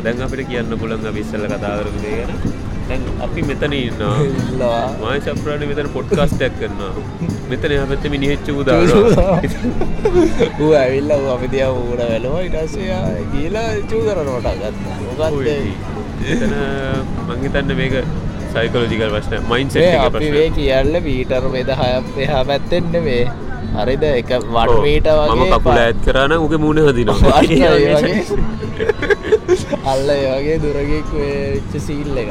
දැන් 0.00 0.22
අපිට 0.22 0.48
කියන්න 0.48 0.78
පුළන් 0.78 1.08
විස්සල්ල 1.14 1.46
කතා 1.48 1.72
කරපු 1.78 1.98
දේ 2.04 2.16
ගැන. 2.18 2.30
දැන් 2.88 3.02
අපි 3.26 3.42
මෙතන 3.42 3.74
ඉන්නවා. 3.74 4.14
මයි 5.02 5.18
චප්‍රාණ 5.26 5.66
මෙතන 5.70 5.88
පොඩ්කාස්ටයක් 5.96 6.54
කරන්නවා 6.60 6.92
මෙතන 7.50 7.74
පැත්ත 7.90 8.06
මිනිහෙච්ච 8.14 8.48
උදා 8.54 8.78
ඌ 10.60 10.70
ඇවිල්ල 10.74 11.12
අපි 11.34 11.50
දිය 11.54 11.66
ඌට 11.68 12.02
වැලම 12.02 12.34
ඉටසය 12.40 12.88
කියලා 13.34 13.68
චූ 13.90 14.02
කරනට 14.08 14.48
ගත්ත. 14.62 14.84
එතන 16.28 16.54
මංහිතන්න 17.28 17.76
මේක 17.76 17.94
සයිකලෝජිකල් 18.54 19.14
වශ්න 19.16 19.46
මයින්සේ 19.52 19.86
අපි 20.00 20.32
වේ 20.38 20.48
කියල්ල 20.58 21.00
පීටර් 21.06 21.44
වෙද 21.54 21.70
හය 21.80 21.92
එහා 22.24 22.42
පැත්තෙන්න්න 22.44 23.00
මේ 23.04 23.22
හරිද? 23.76 24.04
එක 24.12 24.30
වටමීට 24.48 25.08
වගේ 25.14 25.50
කපුල 25.54 25.78
ඇත් 25.78 25.98
කරන 26.06 26.32
උගේ 26.38 26.62
මුණ 26.66 26.82
හදිනවා 26.88 27.40
අල්ල 29.84 30.08
වගේ 30.08 30.58
දුරගෙක් 30.58 31.10
වෙච්ච 31.14 31.74
සීල් 31.86 32.20
එක 32.22 32.30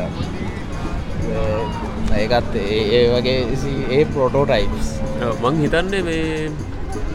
ඒකත් 2.20 2.54
ඒ 2.58 3.04
වගේ 3.14 3.40
ඒ 3.92 4.04
පොටෝටයිප්ස් 4.14 4.88
මං 5.42 5.60
හිතන්නේ 5.64 6.04
මේ 6.04 6.52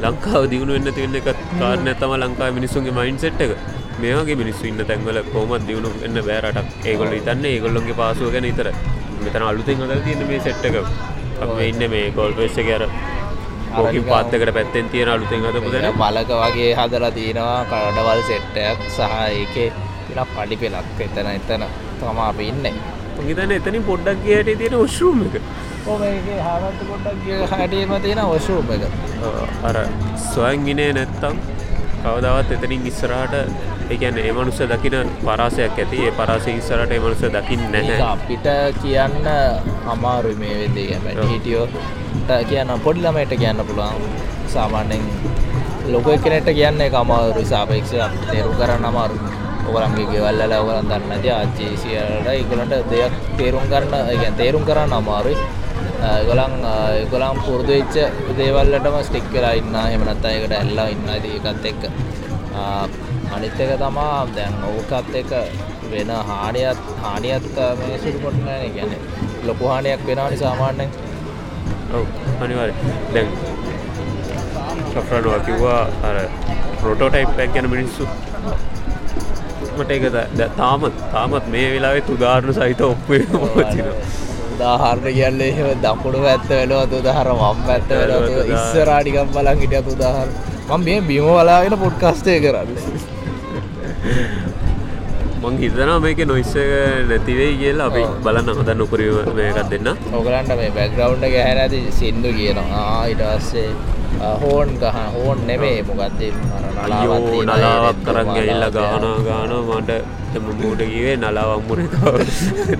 ලංකාව 0.02 0.44
දියුණු 0.52 0.76
වෙන්න 0.76 0.92
තියන්න 0.98 1.18
එක 1.20 1.30
කාරණ 1.54 1.94
තම 2.02 2.14
ලංකා 2.18 2.50
මිනිසුන්ගේ 2.58 2.96
මයින් 2.98 3.18
සෙට් 3.18 3.42
එක 3.46 3.56
මේගේ 4.00 4.38
මිනිස්සු 4.42 4.70
ඉන්න 4.70 4.84
තැන්වල 4.90 5.20
කෝමත් 5.32 5.66
දියුණු 5.70 5.90
එන්න 6.08 6.20
බෑරටක් 6.28 6.86
ඒගොල්ල 6.86 7.18
ඉතන්න 7.20 7.44
ඒගොල්ලොන්ගේ 7.46 7.98
පාසුව 8.02 8.32
ගැන 8.34 8.48
ඉතර 8.52 8.70
මෙතන 9.20 9.44
අලුතින් 9.44 9.78
හදල් 9.78 10.06
තියෙන 10.06 10.24
මේ 10.28 10.40
සෙට් 10.40 10.64
එක. 10.64 10.76
ඉන්න 11.62 11.90
මේ 11.90 12.10
ගොල්පෙස්ස 12.10 12.56
කර 12.58 12.82
ඕකි 13.74 14.00
පාත්තකට 14.02 14.52
පැත්තෙන් 14.56 14.88
තියෙන 14.90 15.08
අලුතෙන් 15.08 15.42
හදපු 15.42 15.72
දෙන 15.72 15.88
බලක 15.94 16.30
වගේ 16.42 16.70
හදලා 16.74 17.10
තියෙනවා 17.10 17.64
කඩවල් 17.66 18.22
සෙට්ටයක් 18.28 18.78
සහ 18.88 19.00
ඒකේ 19.32 19.68
තින 20.14 20.26
පඩි 20.34 20.56
පෙලක් 20.56 21.00
එතන 21.00 21.28
එතන. 21.34 21.64
තමා 22.00 22.28
අපි 22.28 22.48
ඉන්නේ. 22.48 22.74
හිතන 23.28 23.52
එතනින් 23.58 23.84
පොඩ්ඩක් 23.90 24.24
ගයට 24.24 24.58
තියෙන 24.58 24.74
ඔශ්රූම 24.76 25.22
එක. 25.26 25.36
හමට 25.86 26.80
පොඩ්ඩක් 26.90 27.52
හටීම 27.52 27.94
තියෙන 28.02 28.24
ඔශ්‍රූම 28.26 28.72
එක. 28.76 28.82
අර 29.62 29.76
ස්වයන් 30.30 30.66
ගිනේ 30.66 30.90
නැත්තම් 30.98 31.38
කවදාවත් 32.02 32.52
එතනින් 32.56 32.86
ඉස්සරහට 32.86 33.34
එකන 33.90 34.18
ඒ 34.18 34.32
මනුස්ස 34.32 34.60
දකින 34.72 35.10
පරාසයක් 35.24 35.78
ඇති. 35.78 36.04
ඒ 36.06 36.12
පරාසය 36.20 36.56
ඉස්සරට 36.60 36.96
එමනුස 36.98 37.24
දකින්න 37.36 37.64
නැහැ. 37.72 38.00
අපිට 38.12 38.48
කියන්න 38.82 39.30
අමාරු 39.94 40.34
මේ 40.42 40.58
වෙදේ 40.60 41.00
වැ 41.06 41.28
හිටියෝට 41.32 41.74
කියන්න 42.50 42.74
පොඩි 42.86 43.06
ළමයට 43.06 43.36
කියන්න 43.42 43.64
පුළුවන්. 43.68 44.04
සාමාන්‍යෙන් 44.54 45.02
ලොක 45.92 46.06
කෙනෙට 46.24 46.48
කියන්න 46.58 46.80
එක 46.80 46.94
අමාරු 47.02 47.42
සාපේක්ෂ 47.44 47.96
තේරු 48.30 48.52
කරන්න 48.60 48.84
අමාරු 48.90 49.16
ඔගලන්ගේ 49.68 50.06
ගෙවල්ල 50.12 50.54
ඔගලන් 50.60 50.88
දන්නති 50.90 51.30
ආචේසියට 51.36 52.28
ඉගලට 52.40 52.74
දෙයක් 52.92 53.14
තේරුම් 53.38 53.66
කරන්න 53.72 53.94
ගැන් 54.22 54.40
තේරුම් 54.40 54.64
කරන්න 54.68 54.96
අමාරුයි. 55.00 55.36
ගොලන් 56.28 56.54
ගොලම් 57.12 57.38
පුරදු 57.46 57.72
වෙච්ච 57.72 57.96
දේවල්ලටම 58.38 58.96
ස්ටික් 59.08 59.26
වෙලා 59.34 59.54
ඉන්න. 59.60 59.76
එමනත් 59.86 60.24
අයකට 60.30 60.56
ඇල්ලා 60.60 60.88
ඉන්න. 60.94 61.08
ඒකත් 61.14 61.64
එක්ක 61.72 61.82
අනිත් 63.34 63.60
එක 63.62 63.70
තමා 63.78 64.26
දැන් 64.36 64.54
ඕකත් 64.70 65.14
එක 65.20 65.32
වෙන 65.92 66.10
හානියත් 66.28 66.78
හානියත් 67.04 67.48
මේ 67.80 67.96
සුරු 68.02 68.18
කොටන 68.24 68.46
ගැන 68.76 68.92
ලොකු 69.48 69.64
හානියක් 69.72 70.06
වෙනනි 70.08 70.36
සාමාන්‍යෙන් 70.42 70.90
ඔව 71.98 72.06
අනිවාර 72.44 72.70
දැන් 73.14 73.28
සෆරනවා 74.92 75.40
කිව්වා 75.48 75.82
අර 76.08 76.16
ප්‍රොටෝටයිප් 76.80 77.34
ගැන 77.54 77.70
මිනිස්සු 77.74 78.08
මට 79.80 79.90
එක 79.98 80.04
තාමත් 80.60 81.02
තාමත් 81.14 81.46
මේ 81.54 81.66
වෙලාවෙත් 81.74 82.08
උදාරණ 82.16 82.56
සහිත 82.58 82.80
ඔප්පේ 82.90 83.22
පොචින 83.32 83.86
උදාහරණ 84.54 85.14
කියන්නේ 85.18 85.48
එහෙම 85.52 85.84
දකුණු 85.84 86.18
පැත්ත 86.26 86.50
වෙනවත 86.56 86.92
උදාහර 87.00 87.28
වම් 87.40 87.62
පැත්ත 87.68 87.88
වෙනවත 88.00 88.52
ඉස්සරාටිකම් 88.56 89.32
බලන් 89.36 89.58
හිටියත් 89.64 89.88
උදාහර 89.96 90.28
මම 90.68 90.84
මේ 90.86 91.00
බිම 91.08 91.26
බලාගෙන 91.30 91.74
පොඩ්කාස්ටය 91.84 92.34
කරන්න. 92.44 92.70
මං 95.42 95.56
හිතනවා 95.62 95.98
මේක 96.04 96.20
නොයිස්ස 96.30 96.54
නැතිවෙයි 97.10 97.56
කියලා 97.62 97.88
අපි 97.90 98.02
බලන්න 98.24 98.48
හොද 98.58 98.70
නොකරීම 98.80 99.34
මේකත් 99.38 99.68
දෙන්න. 99.72 99.90
ඔකලන්ට 100.18 100.54
මේ 100.60 100.70
බැග්‍රවන්් 100.78 101.26
එක 101.28 101.36
හැර 101.46 101.58
ඇති 101.64 101.80
සිින්දු 101.98 102.30
කියනවා. 102.38 103.06
ඉටස්සේ 103.12 103.68
හෝන් 104.42 104.68
ගහ 104.82 104.98
හෝන් 105.14 105.38
නෙමේ 105.50 105.78
මොකක්ද 105.88 106.20
අයෝ 106.98 107.18
නලාවක් 107.48 107.98
කරන්න 108.06 108.36
ඉල්ල 108.52 108.64
ගාන 108.76 109.04
ගාන 109.28 109.52
මට. 109.68 109.90
එම 110.36 110.46
මූට 110.60 110.80
කිවේ. 110.92 111.16
නලාවම්මුණ 111.22 111.88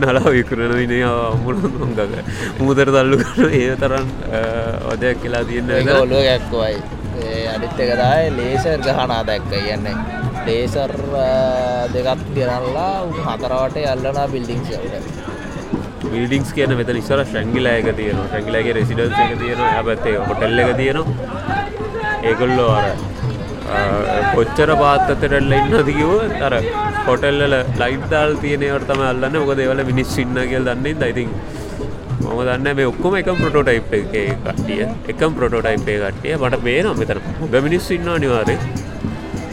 නලා 0.02 0.32
විකරන 0.36 0.72
විනය 0.80 0.98
අම්මුණ 1.10 1.94
ගක 1.98 2.12
මුදර 2.60 2.88
තල්ලු 2.96 3.16
කරන 3.22 3.54
ඒ 3.60 3.76
තරන් 3.82 4.08
ඔදයක් 4.92 5.22
කියලා 5.22 5.44
තියන්න 5.50 5.72
ඔලුව 6.02 6.22
ගැක්කවයි. 6.28 6.76
අනිත්තකදායි 7.54 8.36
ලේසර් 8.38 8.78
ගහනා 8.86 9.22
දැක්ක 9.30 9.50
කියන්නේ. 9.52 9.96
ලේසර් 10.46 10.92
දෙකත් 11.94 12.24
ගෙනල්ලා 12.38 12.94
හතරවට 13.28 13.76
යල්ලනා 13.92 14.26
බිල්ඩිංස්ට 14.34 15.33
බිල්ඩිංස් 16.12 16.50
කියන 16.56 16.72
මෙත 16.80 16.90
නිස්සර 16.98 17.20
ශැංගිලයක 17.32 17.88
තියෙන 17.98 18.20
ශැංගිලගේ 18.32 18.76
රෙසිඩන්ස 18.78 19.18
එක 19.24 19.34
තියෙන 19.42 19.64
ඇපත්තේ 19.70 20.14
හොටල්ල 20.28 20.62
එක 20.64 20.70
තියෙනවා. 20.80 21.06
ඒකොල්ලෝ 22.28 22.70
අර 22.78 22.86
කොච්චර 24.34 24.70
පාත්තතරල්ල 24.82 25.52
ඉන්න 25.58 25.76
දිකිව 25.88 26.12
තර 26.40 26.54
හොටල්ල 27.08 27.42
ලයිට්දාල් 27.82 28.32
තියනවට 28.44 28.88
තම 28.90 29.02
අල්ලන්න. 29.10 29.36
මොක 29.42 29.52
දෙවල 29.60 29.82
මිනිස් 29.90 30.14
ඉන්න 30.24 30.40
කියල් 30.52 30.64
දන්නේ 30.70 30.96
දයිතින් 31.02 31.30
මම 32.24 32.40
දන්න 32.48 32.76
මේ 32.78 32.88
ඔක්කොම 32.92 33.14
එකම් 33.20 33.36
ප්‍රොටෝටයිප් 33.42 33.92
එක 33.98 34.14
කට්ටිය. 34.46 34.86
එකම් 35.12 35.32
ප්‍රොටෝටයිපේ 35.38 35.98
කට්ටිය. 36.04 36.34
මට 36.42 36.64
බේන 36.66 36.90
මෙතන. 37.00 37.22
හොග 37.40 37.56
මිනිස් 37.68 37.88
ඉන්න 37.96 38.08
අනිවාරය 38.16 38.56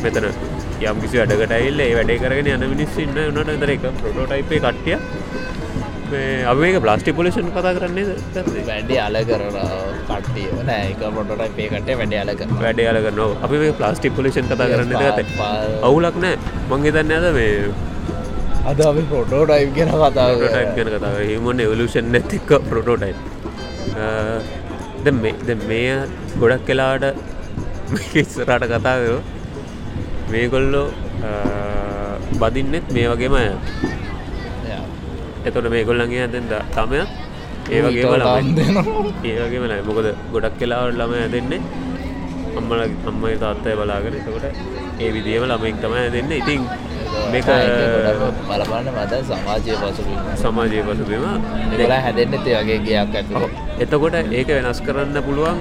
මෙතන 0.03 0.27
යම් 0.89 1.01
කිසි 1.01 1.15
වැඩකටයිල්ල 1.22 1.81
වැඩේ 1.98 2.22
කරගෙන 2.22 2.48
යන 2.55 2.63
මිනිස් 2.74 2.96
ඉන්න 3.05 3.17
නට 3.31 3.58
තර 3.63 3.74
එක 3.75 3.84
ප්‍රොටෝටයිපේ 4.01 4.62
කට්ටිය 4.65 4.98
අපේ 6.51 6.80
ප්ලාස්ටි 6.86 7.12
පොලිෂන් 7.20 7.48
කතා 7.58 7.74
කරන්නේ 7.77 8.06
වැඩි 8.70 8.96
අල 9.06 9.15
කරන 9.30 9.58
කට්ටිය. 10.10 10.50
නෑක 10.70 11.01
පොටට 11.18 11.56
පේකට 11.60 11.89
වැඩ 12.01 12.15
අල 12.24 12.30
වැඩ 12.63 12.82
අල 12.91 13.00
කරනවා. 13.06 13.30
අපි 13.46 13.72
ප්ලාස්ටි 13.80 14.13
පොලිෂන් 14.18 14.48
කතා 14.51 14.68
කරන්න 14.74 14.94
ඇත 15.08 15.20
අවුලක් 15.89 16.18
නෑ. 16.25 16.36
මංගේ 16.70 16.94
දන්න 16.98 17.13
ඇද 17.18 17.27
මේ 17.39 17.56
අද 18.72 18.80
අපි 18.91 19.03
පොටෝ 19.12 19.44
ටයි් 19.50 19.70
ගෙන 19.77 19.89
කතා 19.94 20.10
ටයි් 20.15 20.65
ගැන 20.77 20.89
කතා 20.96 21.13
හිමන් 21.30 21.60
එවලූෂන් 21.68 22.12
නැතික 22.15 22.51
පොටෝටයි 22.72 23.13
ද 25.06 25.56
මේ 25.70 25.96
ගොඩක් 26.41 26.68
කලාට 26.68 27.06
ඉස්සරට 28.22 28.65
කතාකරෝ 28.74 29.22
මේගොල්ලෝ 30.34 30.88
බදින්නෙත් 32.41 32.86
මේ 32.98 33.08
වගේම 33.13 33.36
එතොට 35.48 35.70
මේ 35.74 35.84
ගොල්ලන්ගේ 35.90 36.24
ඇදෙන්ද 36.26 36.52
තමය 36.76 37.02
ඒවගේ 37.70 38.18
ළම 38.22 38.90
ඒවගේම 39.32 39.64
ලයි 39.72 39.82
මොකද 39.88 40.08
ගොඩක් 40.34 40.60
කෙලාවට 40.62 41.00
ළම 41.00 41.14
ඇදෙන්නේ 41.20 41.62
අම්මල 42.60 42.82
අම්මයි 43.10 43.36
තාත්තය 43.44 43.76
බලාගෙන. 43.80 44.16
එතකොට 44.20 44.46
ඒ 45.04 45.10
විදිහම 45.16 45.44
ළමෙක් 45.52 45.78
තමයි 45.84 46.08
දෙන්න 46.16 46.32
ඉතින් 46.40 46.62
මේක 47.34 47.48
බලපන්න 48.50 48.90
මද 48.96 49.14
සමාජය 49.30 49.74
පසුබිම. 49.82 50.20
සමාජය 50.44 50.84
පසුබීම. 50.88 51.26
දෙලා 51.78 52.02
හැදෙන්න්න 52.06 52.44
තේ 52.46 52.58
වගේ 52.60 52.80
ගයක් 52.86 53.16
ඇතුළ. 53.20 53.48
එතකොට 53.84 54.16
ඒක 54.40 54.50
වෙනස් 54.58 54.82
කරන්න 54.88 55.18
පුළුවන් 55.28 55.58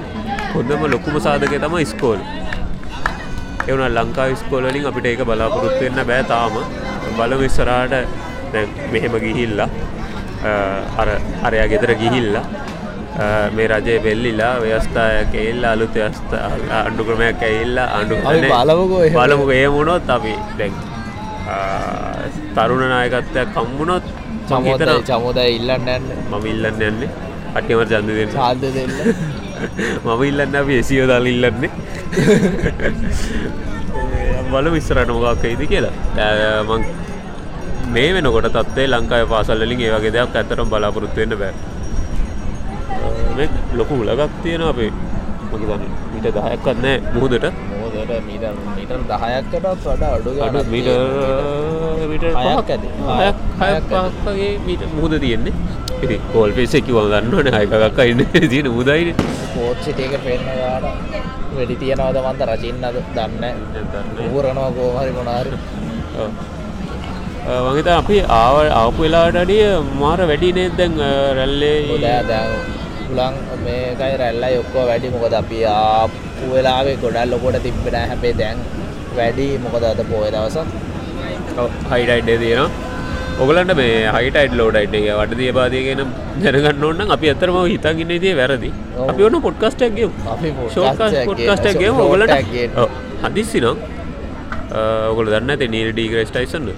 හොඳම 0.54 0.82
ලොකුම 0.94 1.20
සාධකය 1.26 1.62
තම 1.64 1.76
ස්කෝල් 1.92 2.20
එවන 3.68 3.84
ලංකා 3.98 4.28
ස්කෝලලින් 4.42 4.90
අපිට 4.90 5.10
ඒක 5.12 5.22
බලාපොරොත්තු 5.30 5.80
වෙන්න 5.84 6.02
බෑ 6.10 6.24
තාම. 6.32 6.58
බලම 7.18 7.42
ඉස්සරාට 7.48 7.94
මෙහෙම 8.92 9.16
ගිහිල්ලා 9.24 9.68
අර 11.00 11.08
අරයා 11.48 11.66
ගෙදර 11.72 11.92
ගිහිල්ලා 12.02 12.44
මේ 13.56 13.68
රජය 13.72 13.96
වෙල්ලිලා 14.06 14.52
ව්‍යස්ථාය 14.64 15.18
කෙල්ල 15.34 15.64
අලුත් 15.72 15.98
ව්‍යස්ථ 16.00 16.34
අන්ඩු 16.80 17.08
ක්‍රමයක් 17.10 17.44
ඇඉල්ලා 17.50 17.88
අන්ඩු 17.98 18.22
බලමුකෝ 18.24 19.02
බලමු 19.18 19.50
ඒ 19.58 19.68
මුණොත් 19.76 20.14
අපි 20.16 20.34
දැන් 20.58 20.74
තරුණ 22.56 22.84
නායකත්වයක් 22.94 23.54
කම්මුණොත් 23.56 24.06
චමෝතර 24.50 24.90
චමෝදය 25.08 25.44
ඉල්ලන්න 25.56 25.90
ඇන්න 25.94 26.06
මම 26.30 26.46
ඉල්ලන්න 26.52 26.82
යන්නේ. 26.88 27.10
අට්‍යමර 27.58 27.86
ජන්ද 27.92 28.16
දෙන්න. 28.18 28.32
සාධ 28.34 28.64
දෙන්න. 28.76 28.92
මම 30.04 30.22
ඉල්ලන්න 30.30 30.56
අප 30.60 30.72
එසියෝ 30.78 31.06
දල් 31.10 31.28
ඉල්ලන්නේ. 31.32 31.70
බල 34.52 34.70
විස්සරට 34.76 35.12
මොකක් 35.16 35.46
ඉදි 35.52 35.70
කියලා. 35.72 35.94
මං 36.68 36.82
මේ 37.90 38.10
වෙනකොට 38.14 38.48
තත්වේ 38.56 38.86
ලංකාය 38.88 39.24
පාසල්ලින් 39.32 39.80
ඒවගේ 39.80 40.12
දෙයක් 40.16 40.36
ඇතරම් 40.36 40.68
බලාපොරොත්තුවෙන්න 40.72 41.34
බෑ. 41.40 41.54
මේ 43.36 43.48
ලොකු 43.74 44.00
උලගක් 44.02 44.32
තියෙන 44.42 44.64
අපේ. 44.64 44.92
මගේතන්න 45.50 45.84
මිට 46.12 46.26
දහයක්වත් 46.28 46.78
නෑ 46.78 46.96
මුහදට. 47.14 47.46
මීට 48.22 48.44
දහයක්කටත් 49.10 49.66
වඩ 49.84 50.02
අඩු 50.10 50.30
අඩු 50.46 50.64
මීට. 50.72 50.88
හයක්ගේ 53.60 54.50
මීට 54.66 54.82
මුහද 54.94 55.20
තියෙන්නේ. 55.20 55.54
ඉති 56.00 56.16
කෝල් 56.32 56.50
පෙසෙකි 56.52 56.92
වගන්නවන 56.92 57.48
හයකක් 57.54 57.98
අයින්න 57.98 58.22
තියෙන 58.52 58.68
මුදයින 58.72 59.10
පෝච්චිටක 59.50 60.14
පෙන්න්නවාට 60.24 60.86
වැඩි 61.52 61.76
තියෙනවද 61.76 62.20
මන්ත 62.22 62.48
රචින්නද 62.48 62.86
දන්න 63.10 63.44
ඌරනවා 64.28 64.70
කෝහරි 64.72 65.12
මොනාරි 65.12 65.52
වගේත 67.46 67.88
අපි 68.00 68.16
ආව 68.38 68.56
ආපු 68.80 69.00
වෙලාට 69.04 69.36
අඩිය 69.42 69.62
මාර 70.00 70.18
වැඩිනේ 70.30 70.68
දැන් 70.78 70.92
රැල්ලේ 71.38 71.76
දෑ 72.04 72.20
දැ 72.30 72.44
පුලන් 73.08 73.34
මේකයි 73.64 74.14
රැල්ලයි 74.22 74.58
ඔක්කෝ 74.62 74.84
වැඩි. 74.90 75.08
මොකද 75.14 75.34
අපි 75.40 75.58
ආපු 75.72 76.50
වෙලාවේ 76.54 76.96
ගොඩල් 77.04 77.32
ලොකොට 77.32 77.58
තිබෙන 77.64 77.96
හැබේ 78.10 78.34
දැන් 78.42 78.58
වැඩි. 79.18 79.48
මොකද 79.64 79.84
අද 79.92 80.02
පෝය 80.10 80.28
දවස? 80.34 80.56
හයිඩයිඩ්ඩේ 81.92 82.38
තියෙන 82.44 82.68
ඔගලන්ට 83.44 83.74
මේ 83.80 83.96
හයිටයිඩ් 84.16 84.54
ලෝඩයිට් 84.60 84.94
එක 85.00 85.08
වඩ 85.20 85.40
දිය 85.40 85.52
පාදයගෙන 85.58 86.04
දැනගන්න 86.44 86.86
ඕන්න 86.90 87.16
අපි 87.16 87.32
අතරම 87.34 87.58
හිතන් 87.72 88.04
ඉන්න 88.04 88.14
තිය 88.26 88.36
වැරදි. 88.42 88.70
අපි 89.08 89.28
ඔන්න 89.30 89.40
පොඩ්කස්ටක්ගේ 89.48 90.08
පොඩ්කස්ටක්ගේ 91.30 91.90
ඔගලට 92.06 92.36
හදිස්සි 93.24 93.64
නම් 93.64 93.78
ඔගොල 95.10 95.26
දන්න 95.34 95.52
ඇත 95.56 95.68
නීල් 95.76 95.92
ඩීග්‍රස්ටයිසන්න 95.96 96.72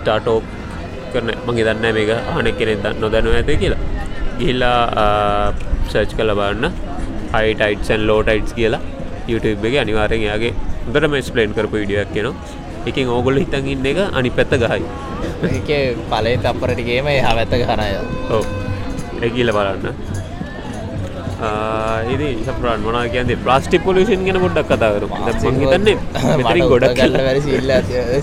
ස්ටාටෝ 0.00 0.38
කරන 1.12 1.30
මගේ 1.46 1.66
දන්න 1.68 1.94
මේක 1.98 2.10
අනෙක් 2.38 2.54
කෙනෙ 2.60 2.72
දන්න 2.84 3.00
නොදැනව 3.04 3.34
ඇත 3.40 3.50
කියලා. 3.64 3.82
ගිහිල්ලා 4.38 4.80
සර්ච් 5.90 6.12
කල 6.18 6.32
බන්න 6.40 6.72
හයිටයිට්සන් 7.34 8.02
ලෝටයිට්ස් 8.10 8.52
කියලා 8.58 8.82
YouTube 9.30 9.66
එක 9.68 9.74
අනිවාරෙන් 9.82 10.22
යාගේ 10.28 10.52
දරම 10.94 11.14
ස්පලේන් 11.26 11.52
කරපු 11.56 11.76
විඩියක් 11.82 12.10
කියනවා 12.14 12.58
එකින් 12.90 13.10
ඕගොල්ල 13.16 13.38
හිතන් 13.42 13.66
ඉන්න 13.74 13.86
එක 13.90 13.98
අනි 14.18 14.30
පැත්ත 14.38 14.54
ගහයි. 14.62 14.82
පලේ 16.10 16.36
තපරටිගේම 16.44 17.10
එහා 17.12 17.34
ඇත්ත 17.42 17.54
කරනය 17.62 17.90
ඔව. 18.36 18.44
ඒගීල 19.24 19.52
බලන්න 19.56 19.94
ඉදි 22.14 22.28
සපරන් 22.46 22.82
මනා 22.86 23.04
කියන්ද 23.12 23.32
ප්ලාස්ටික් 23.44 23.82
පොලිසින් 23.88 24.26
ගෙන 24.26 24.40
ගොඩක් 24.44 24.72
කතාවරු 24.72 25.06
මහිතන්නේ 25.12 25.96
මෙතරින් 26.40 26.66
ගොඩක් 26.72 26.98
කල්ල 26.98 27.16
වැරි 27.28 27.40
සිල්ල 27.46 27.72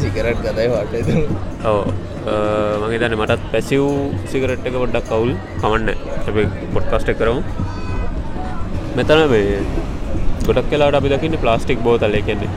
සිකරට් 0.03 0.45
කතයි 0.45 0.67
වට 0.75 0.95
ඕ 1.71 1.81
මගේ 2.81 2.99
තන්න 3.01 3.17
මටත් 3.19 3.43
පැසිව් 3.51 3.83
සිකරට් 4.31 4.65
එක 4.69 4.75
පොඩ්ඩක් 4.83 5.09
කවුල් 5.11 5.31
කමන්න. 5.61 5.89
ඇ 6.27 6.47
පොඩ්කස්ට 6.75 7.11
කරමු. 7.19 7.41
මෙතන 8.97 9.21
මේ 9.33 9.59
ගොඩක් 10.47 10.67
කලාට 10.71 10.97
අපි 10.99 11.13
දකින්න 11.13 11.37
ප්ලාස්ටික් 11.43 11.79
බෝතල 11.85 12.17
එකන්නේ 12.19 12.51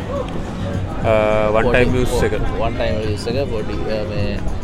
වන්ටයිම් 1.56 1.94
එක. 2.28 2.34
වන්ටයිම් 2.62 2.96
එක 3.32 3.48
පොඩි 3.54 3.76
මේ 4.10 4.59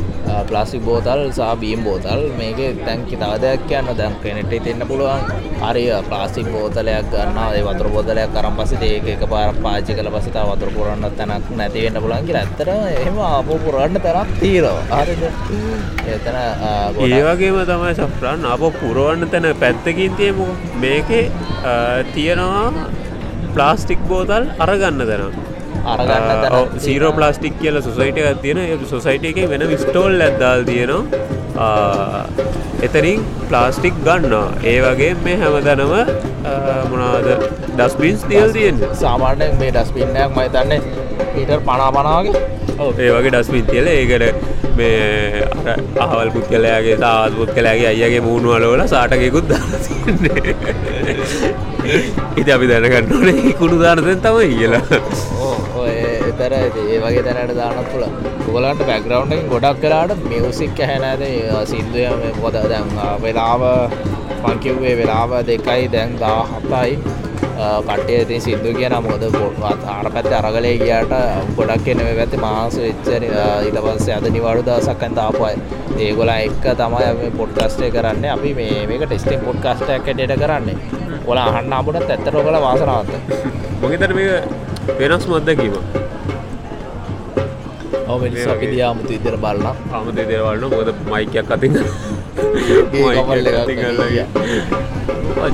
ප්ලාසික් 0.49 0.83
බෝතල් 0.89 1.21
සහ 1.37 1.51
බීම් 1.63 1.81
බෝතල්. 1.89 2.23
මේක 2.41 2.61
තැන්කි 2.87 3.17
තවදයක් 3.23 3.75
යන්න 3.81 3.91
දැන් 4.01 4.15
කෙනෙට 4.25 4.53
තින්න 4.67 4.83
පුළුවන් 4.91 5.23
හරි 5.63 5.85
ප්ලාස්ටික් 6.09 6.49
බෝතලයක් 6.55 7.11
ගන්න 7.13 7.39
ඒ 7.59 7.63
වතුර 7.69 7.89
බෝතලයක් 7.95 8.35
කරම් 8.37 8.55
පස 8.61 8.73
ඒක 8.91 9.09
එක 9.15 9.25
පාර 9.33 9.49
පාචි 9.67 9.99
කල 9.99 10.11
පසත 10.17 10.45
වතුර 10.51 10.71
පුරන්න 10.77 11.07
තැනක් 11.21 11.51
නැතිවෙන්න 11.61 12.03
පුළන් 12.05 12.27
කියලා. 12.29 12.45
ඇත්තර 12.47 12.71
එහෙම 12.75 13.19
ආපෝ 13.31 13.59
පුරන්න 13.67 13.99
තරක් 14.07 14.29
තීරවා 14.43 15.01
හරිද? 15.03 15.25
එතන 16.17 16.39
ඒවගේම 17.09 17.59
තමයි 17.73 17.95
සෆ්‍රන් 17.99 18.47
අප 18.55 18.65
පුරුවන්න 18.81 19.29
තැන 19.35 19.51
පැත්තකින් 19.65 20.17
තියමු 20.23 20.47
මේකේ 20.85 21.25
තියෙනවා 22.15 22.89
ප්ලාස්ටික් 23.55 24.01
බෝතල් 24.11 24.51
අරගන්න 24.65 25.07
තැන. 25.11 25.56
අරගන්න 25.87 26.79
සීරෝ 26.79 27.13
ප්ලාස්ටික් 27.13 27.59
කියල 27.61 27.81
සොසයිට 27.83 28.19
එකක් 28.23 28.43
තියෙන 28.43 28.87
සොසයිට 28.87 29.27
එක 29.31 29.39
වෙන 29.51 29.67
විස්ටෝල් 29.73 30.21
ඇද්දාල් 30.21 30.65
තියෙනවා. 30.65 32.27
එතරින් 32.83 33.21
ප්ලාස්ටික් 33.49 33.95
ගන්නවා. 34.05 34.49
ඒ 34.65 34.79
වගේ 34.83 35.13
මේ 35.25 35.37
හැමදැනම 35.37 35.95
මොනාද 36.91 37.29
ඩස්බින්ස් 37.77 38.25
තියල් 38.25 38.53
තියෙන 38.53 38.85
සාමාන්‍යෙන් 38.97 39.57
මේ 39.59 39.71
ඩස්පින්නයක් 39.73 40.37
මහිතන්නේ 40.37 40.81
පීටර් 41.33 41.61
පනා 41.63 41.91
පනාගේ 41.93 42.35
ඒ 42.99 43.11
වගේ 43.11 43.31
ඩස්පින් 43.31 43.65
තියල 43.67 43.87
ඒකට 43.89 44.25
මේ 44.77 45.47
අහවල් 45.99 46.31
පුද්ගලයාගේ 46.31 46.97
තාත් 46.99 47.33
පුද්ගලයාගේ 47.39 47.89
අයගේ 47.89 48.21
මූුණු 48.21 48.53
අලෝල 48.53 48.83
සාටකෙකුත් 48.89 49.49
ඉති 52.37 52.51
අපි 52.53 52.67
දැනගන්න 52.69 53.17
ඕනේ 53.17 53.57
කුණු 53.61 53.77
දානතෙන් 53.83 54.21
තමයි 54.21 54.55
කියලා 54.55 54.85
ඔය 56.37 56.45
එතර 56.45 56.55
ඒ 56.55 56.99
වගේ 57.01 57.23
තැනට 57.27 57.53
දානත් 57.59 57.87
පුළ 57.93 58.05
ගොලන්ට 58.47 58.83
බැග්‍රවන්්ෙන් 58.89 59.47
ගොඩක් 59.53 59.79
කලාට 59.83 60.25
මියසික් 60.25 60.81
හැනෑද 60.83 61.23
සිින්දුව 61.71 62.25
පොද 62.41 62.57
දැන් 62.73 62.91
වෙලාව 63.23 63.63
පංකිව්වේ 64.43 64.97
වෙලාව 65.01 65.33
දෙකයි 65.49 65.89
දැන් 65.95 66.13
දා 66.21 66.43
හතයි 66.51 66.99
කටේ 67.89 68.21
ති 68.29 68.41
සිින්දු 68.41 68.75
කියන 68.79 68.97
මොද 69.07 69.25
පොට්වත් 69.33 69.89
ආර 69.89 70.11
පැත්ත 70.11 70.31
අරගලේ 70.41 70.75
ගියට 70.85 71.17
ගොඩක් 71.57 71.85
කෙනව 71.87 72.05
ඇති 72.07 72.43
මාස 72.45 72.79
වෙච්චර 72.79 73.27
ඉට 73.69 73.81
පස්සේ 73.87 74.17
අද 74.19 74.29
නිවාඩු 74.29 74.67
දසක්කන් 74.69 75.19
තාපයි 75.21 75.55
ඒගොල 76.01 76.33
එක්ක 76.37 76.67
තමයි 76.75 77.33
පොඩ්කස්ටේ 77.39 77.91
කරන්න. 77.91 78.25
අපි 78.29 78.55
මේ 78.55 78.87
මේක 78.87 79.07
ටෙස්ටිං 79.07 79.41
පොඩ්කාස්ටයක් 79.41 80.09
ඩට 80.09 80.41
කරන්නේ. 80.43 80.77
ඔොල 81.27 81.39
අහන්න 81.39 81.73
අපට 81.73 81.97
ඇත්තර 82.03 82.35
කළ 82.37 82.59
වාසනාවත 82.63 83.11
මොකතර 83.83 84.13
මේ 84.19 84.35
වෙනස් 84.99 85.25
මත්දකීම 85.31 85.75
ඔව 88.17 88.23
අපි 88.55 88.67
දියාමුතු 88.73 89.13
ඉදිර 89.19 89.37
බලන්න 89.45 89.77
ආමත 89.97 90.19
දේවල්න 90.33 90.65
මොද 90.75 90.89
මයිකයක් 91.13 91.51
අතින් 91.57 91.73
එක 91.77 91.89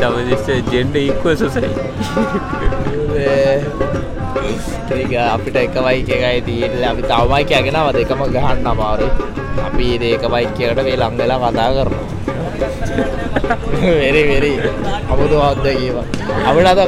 ජමනිස්සේ 0.03 0.59
ජෙන්ඩ 0.73 0.97
ඉක්ව 1.03 1.25
සොසයි. 1.41 1.71
ඒක 4.93 5.13
අපිට 5.35 5.57
එකවයි 5.65 5.99
එකයි 6.17 6.39
තිීල 6.47 6.85
අපි 6.91 7.03
තවමයි 7.11 7.45
කැගෙනව 7.51 7.89
දෙකම 7.99 8.23
ගහන්න 8.37 8.67
අමාරු 8.73 9.09
අපි 9.67 9.87
ඒක 10.11 10.25
බයිකයට 10.35 10.81
වේ 10.87 10.97
ලංවෙලා 11.03 11.39
කතා 11.45 11.71
කරනවා. 11.77 12.07
වෙරි 14.03 14.23
වෙරි. 14.31 14.55
අමුතු 15.11 15.37
හොද්ද 15.45 15.67
කියව 15.79 15.97
අපිට 16.49 16.69
අද 16.73 16.81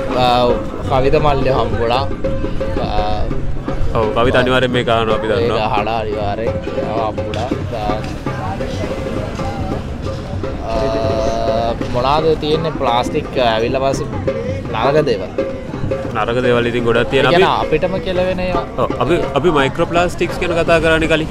කවිත 0.88 1.16
මල්ලය 1.26 1.50
හම්බුඩා 1.58 2.04
ඔව. 3.98 4.06
කවි 4.16 4.30
අනිවර 4.40 4.64
මේ 4.76 4.84
කාන 4.90 5.10
අපි 5.16 5.26
දන්න 5.30 5.52
හඩා 5.74 5.96
අනිවාරය 6.02 6.46
අපුඩා 7.08 7.48
මොනාද 11.94 12.24
තියෙන්නේ? 12.44 12.72
ප්ලාස්ටික් 12.80 13.28
ඇවිල්ල 13.48 13.76
පස 13.84 13.98
නරග 14.74 14.96
දේව 15.08 15.22
නරක 16.14 16.38
දෙවල් 16.46 16.66
ඉතින් 16.70 16.84
ගොඩක් 16.88 17.10
තියෙන 17.12 17.26
අපිටම 17.50 17.94
කෙලවෙනවා 18.06 18.62
ඔව්, 18.82 18.88
අපි 19.02 19.14
අපි 19.40 19.48
මයික්‍රෝපලාස්ටික්ස් 19.58 20.36
ගැන 20.42 20.52
කතා 20.58 20.78
කරන්න 20.84 21.06
කලින්. 21.12 21.30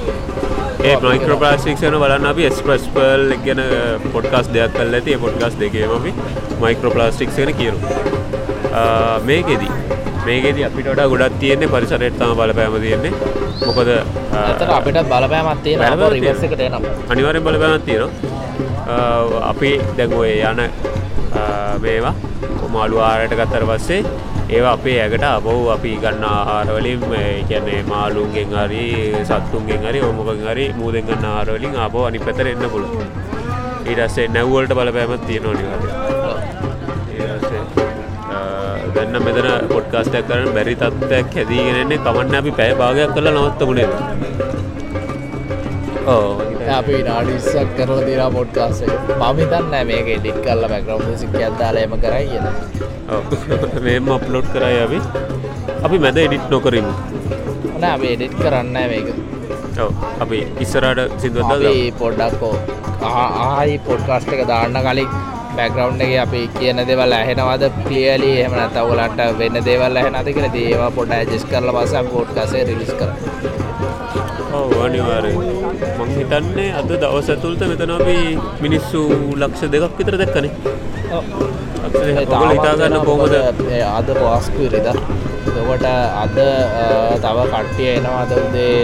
ඒ 0.88 0.96
මයික්‍රෝපලාස්ටික් 1.04 1.84
යන 1.90 1.96
බලන්න 2.04 2.26
අපි 2.32 2.44
ස්ප්‍රස් 2.60 2.86
පල් 2.96 3.24
ගැන 3.46 3.62
පොඩ්කස් 4.16 4.48
දෙයක් 4.56 4.72
කල් 4.78 4.94
ඇති. 5.00 5.12
පොඩ්කස් 5.26 5.54
දෙකේම 5.62 5.92
අපි 6.00 6.12
මයික්‍රෝපලාස්ටික් 6.64 7.30
ගැන 7.38 7.52
කියරු 7.60 7.78
මේකෙදී 9.30 9.72
මේකෙද 10.28 10.58
අපිට 10.70 10.88
වඩා 10.92 11.08
ගොඩක් 11.14 11.36
තියෙන්නේ 11.42 11.72
පරිසරයට 11.74 12.16
තම 12.20 12.32
බලපෑම 12.40 12.76
තියෙන්නේ. 12.86 13.14
මොකද 13.68 13.90
අපිට 14.78 14.98
බලපෑමත් 15.12 15.60
තියෙන 15.64 15.80
බලපෑමක් 15.80 15.92
තියෙනවා. 15.98 16.10
රිවර්ස 16.16 16.44
එකට 16.50 16.62
එනම් 16.68 16.84
අනිවාරෙන් 17.12 17.44
බලපෑමක් 17.48 17.86
තියෙනවා. 17.90 18.12
අපි 19.52 19.72
දැඟුව 19.98 20.24
යන 20.52 20.62
මේවා 21.84 22.16
මාළු 22.76 22.98
ආරයට 23.08 23.34
ගත්තර 23.40 23.64
පස්සේ 23.70 24.02
ඒවා 24.56 24.74
අපේ 24.78 24.98
ඇකට 25.04 25.26
අපව් 25.30 25.48
අපි 25.76 25.92
ගන්න 26.04 26.26
ආරවලින් 26.56 27.02
කියන්නේ 27.50 27.82
මාලුන්ගෙන් 27.92 28.50
හරි 28.62 28.86
සත්තුන්ගෙන් 29.30 29.82
හරි 29.90 30.00
ඔමකින් 30.10 30.42
හරි 30.50 30.66
මූදෙන් 30.80 31.04
ගන්න 31.10 31.26
ආරවලින් 31.36 31.74
අපෝ 31.86 32.04
අනි 32.10 32.20
පැතර 32.26 32.48
එන්න 32.54 32.66
පුළ 32.74 32.86
ඊටස්සේ 33.86 34.28
නැව්වලට 34.36 34.72
බලපෑමත් 34.80 35.24
තියෙනවා 35.30 35.56
නිවාරය 35.60 35.90
ගන්න 38.96 39.26
මෙතන 39.26 39.50
පොඩ්කාස්ටක් 39.74 40.26
කරන 40.30 40.50
බැරි 40.58 40.76
තත්ත්වයක් 40.82 41.38
හැදීගෙනන්නේ 41.40 42.00
කමන්න 42.00 42.40
අපි 42.42 42.52
පැය 42.60 42.72
භාගයක් 42.82 43.14
කල 43.16 43.28
නවත්තමුණේ 43.34 43.88
ඕ 46.08 46.32
අපි 46.72 47.04
නාඩිස්සක් 47.08 47.76
කරලා 47.78 48.06
තිරා 48.08 48.30
පොඩ්කාස 48.32 48.80
මමිතන්න 49.22 49.76
මේක 49.90 50.08
ඩික් 50.14 50.40
කල්ල 50.46 50.66
බැකරව් 50.72 51.06
සික් 51.22 51.36
ඇත්දාල 51.42 51.84
එම 51.84 51.96
කරයි 52.04 52.26
කියෙන 52.30 52.82
මෙම 53.84 54.10
අප්ලෝඩ් 54.10 54.48
කරයි 54.54 54.80
අපි. 54.86 55.00
අපි 55.86 55.98
මැද 56.00 56.18
එඩිට් 56.18 56.46
නොකරමු. 56.52 56.94
න 57.80 57.84
අප 57.86 58.04
එඩිට් 58.12 58.36
කරන්න 58.40 58.78
මේක. 58.92 59.08
අපි 60.24 60.40
ඉස්සරට 60.66 61.20
සිදුවද 61.22 61.54
අපි 61.56 61.76
පොඩ්ඩක්කෝ 62.02 62.56
ආහි 63.12 63.78
පොඩ්කාස්ට 63.88 64.34
එක 64.36 64.44
දාන්න 64.52 64.80
කලින් 64.88 65.10
බැකරවන්් 65.58 66.02
එක 66.06 66.14
අපි 66.26 66.42
කියන 66.58 66.84
දෙවල් 66.90 67.18
ඇහෙනවාද 67.20 67.64
පියලි 67.88 68.32
එහම 68.44 68.56
තවලට 68.76 69.20
වෙන්න 69.42 69.58
දේවල් 69.70 70.02
ඇහ 70.02 70.08
නති 70.14 70.38
කර 70.38 70.48
දේවා 70.58 70.92
පොඩ 70.98 71.18
ජෙස් 71.34 71.46
කරල 71.52 71.70
පස 71.78 71.96
පෝට්කාසේ 72.14 72.64
රිලිස් 72.70 72.94
කර 73.00 73.12
අනිවාරය 74.86 75.32
මං 75.98 76.10
හිතන්නේ 76.18 76.70
අද 76.80 76.92
දවස 76.94 77.30
ඇතුළත 77.34 77.62
මෙතන 77.72 77.94
අපි 77.98 78.18
මිනිස්සු 78.66 79.02
ලක්ෂ 79.42 79.72
දෙකක් 79.74 79.98
විතර 80.00 80.16
දැක්කනේ. 80.22 80.52
ඔගොල්ලෝ 81.08 82.50
හිතාගන්න 82.52 82.98
කොහොමද? 83.08 83.36
අද 83.98 84.08
පවාස්කුරිද 84.20 84.88
දොකට 85.56 85.86
අද 86.24 86.38
තව 87.24 87.38
කට්ටිය 87.54 87.90
එනවා 87.96 88.22
අද 88.24 88.32
උදේ 88.38 88.78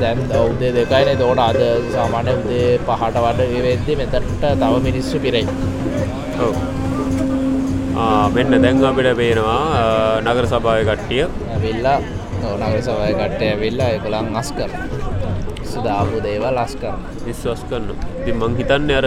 දැන් 0.00 0.18
ඔවුදේ 0.40 0.70
දෙකයින 0.76 1.18
තෝට 1.18 1.40
අද 1.40 1.58
සාමාන්‍ය 1.94 2.32
උදේ 2.40 2.68
පහට 2.86 3.16
වඩ 3.24 3.40
වෙද්දි 3.66 3.96
මෙතට 4.00 4.16
තව 4.60 4.72
මිනිස්සු 4.86 5.16
පිරයි. 5.20 5.44
මෙන්න 8.34 8.62
දැන් 8.62 8.84
අපිට 8.84 9.10
පේනවා 9.20 9.60
නගර 10.24 10.46
සභාව 10.46 10.80
කට්ටිය. 10.90 11.24
ඇවිල්ලා 11.54 11.98
නගර 12.60 12.80
සවය 12.82 13.10
කට්ටය 13.20 13.46
ඇවිල්ලා 13.52 13.88
එකළං 13.96 14.36
අස් 14.36 14.50
කර 14.52 14.70
සුදාපු 15.70 16.16
දේවල් 16.22 16.54
ලස් 16.56 16.74
කරන 16.80 17.00
විශ්වාස් 17.26 17.62
කරන්න 17.70 17.90
ඉතින් 18.20 18.36
මං 18.40 18.52
හිතන්නේ 18.60 18.96
අර 19.00 19.06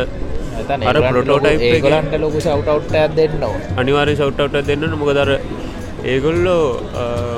අර 0.89 0.97
එකේ- 0.97 1.61
ඒගලන්ට 1.69 2.13
ලොකු 2.23 2.39
සවටවට්ට 2.39 3.15
දෙන්න 3.17 3.43
ඕ 3.43 3.55
අනිවාරය 3.77 4.13
සවට්ට 4.15 4.67
දෙන්න 4.69 4.83
මොකදර 5.01 5.29
ඒගොල්ලෝ 6.03 6.63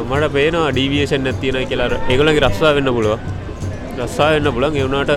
මට 0.09 0.33
පේනවා 0.33 0.71
ඩීවියෂන් 0.71 1.27
ඇතියන 1.27 1.57
කියලාර 1.67 1.95
ඒගොලගේ 2.01 2.43
රස්සා 2.47 2.75
වෙන්න 2.75 2.93
පුළුව 2.95 3.19
රස්සා 3.99 4.29
වෙන්න 4.35 4.53
පුලන් 4.55 4.77
එවුණට 4.77 5.11